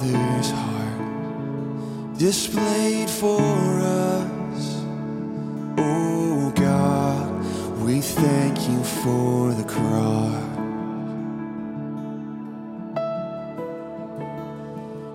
Father's 0.00 0.50
heart 0.50 2.16
displayed 2.16 3.10
for 3.10 3.42
us. 3.82 4.82
Oh 5.76 6.50
God, 6.56 7.44
we 7.84 8.00
thank 8.00 8.66
you 8.66 8.82
for 8.82 9.52
the 9.52 9.64
cross. 9.64 10.46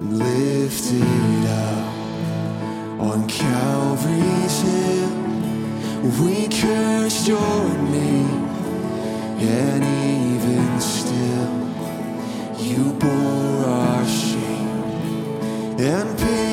lifted 0.01 1.45
up 1.49 1.95
on 3.01 3.27
Calvary's 3.27 4.61
hill. 4.61 5.09
We 6.21 6.47
cursed 6.47 7.27
your 7.27 7.69
name, 7.89 8.45
and 9.39 9.83
even 9.83 10.79
still, 10.79 11.49
you 12.63 12.93
bore 12.93 13.64
and 15.77 16.17
paid 16.17 16.44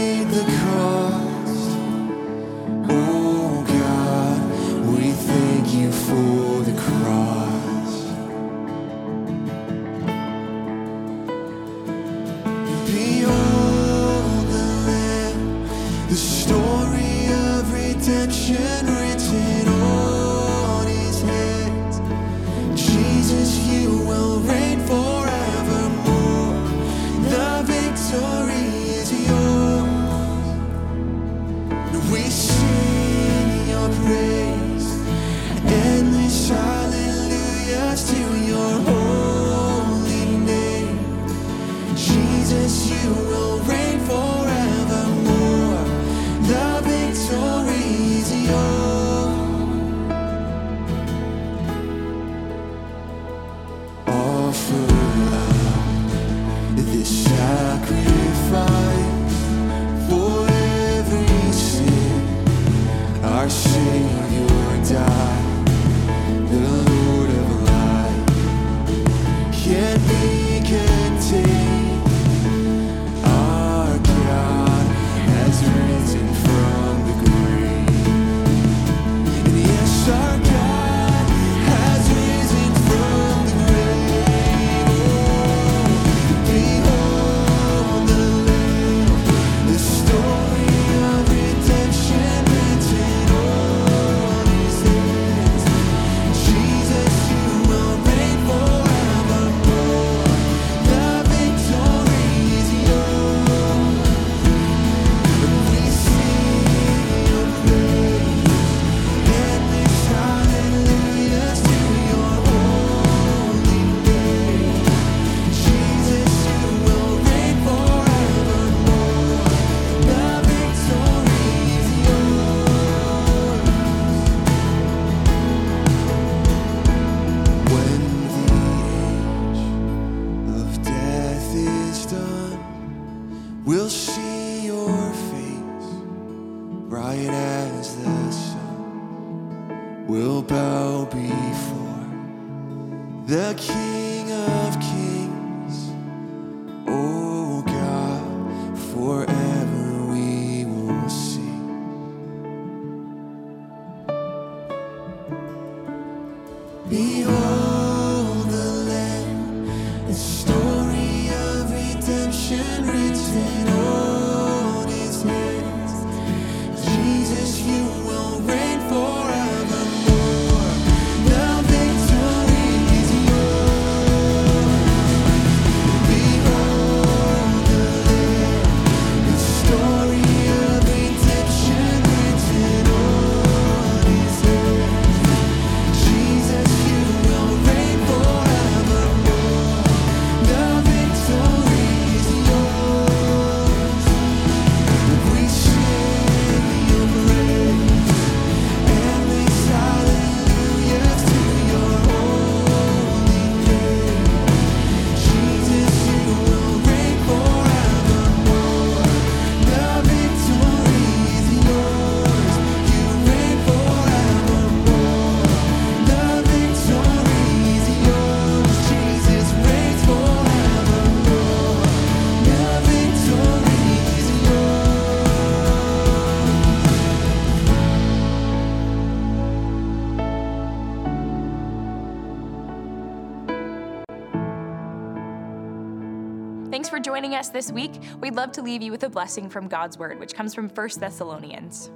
us 237.43 237.49
this 237.49 237.73
week, 237.73 237.91
we'd 238.21 238.37
love 238.37 238.53
to 238.53 238.63
leave 238.63 238.83
you 238.83 238.93
with 238.93 239.03
a 239.03 239.09
blessing 239.09 239.51
from 239.51 239.67
God's 239.67 239.99
Word, 239.99 240.21
which 240.21 240.33
comes 240.33 240.55
from 240.55 240.69
1 240.69 240.89
Thessalonians. 241.01 241.91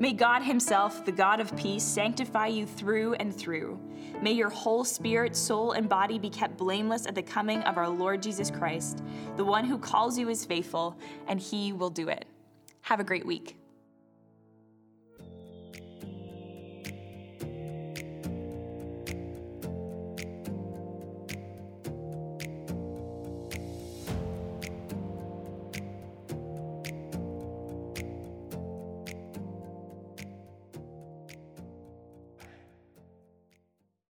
May 0.00 0.12
God 0.12 0.42
Himself, 0.42 1.04
the 1.04 1.12
God 1.12 1.38
of 1.38 1.56
peace, 1.56 1.84
sanctify 1.84 2.48
you 2.48 2.66
through 2.66 3.14
and 3.14 3.32
through. 3.32 3.78
May 4.20 4.32
your 4.32 4.48
whole 4.48 4.82
spirit, 4.82 5.36
soul, 5.36 5.72
and 5.72 5.88
body 5.88 6.18
be 6.18 6.28
kept 6.28 6.56
blameless 6.56 7.06
at 7.06 7.14
the 7.14 7.22
coming 7.22 7.62
of 7.62 7.76
our 7.76 7.88
Lord 7.88 8.20
Jesus 8.20 8.50
Christ. 8.50 9.04
The 9.36 9.44
one 9.44 9.64
who 9.64 9.78
calls 9.78 10.18
you 10.18 10.28
is 10.28 10.44
faithful, 10.44 10.98
and 11.28 11.38
He 11.38 11.72
will 11.72 11.90
do 11.90 12.08
it. 12.08 12.24
Have 12.80 12.98
a 12.98 13.04
great 13.04 13.24
week. 13.24 13.57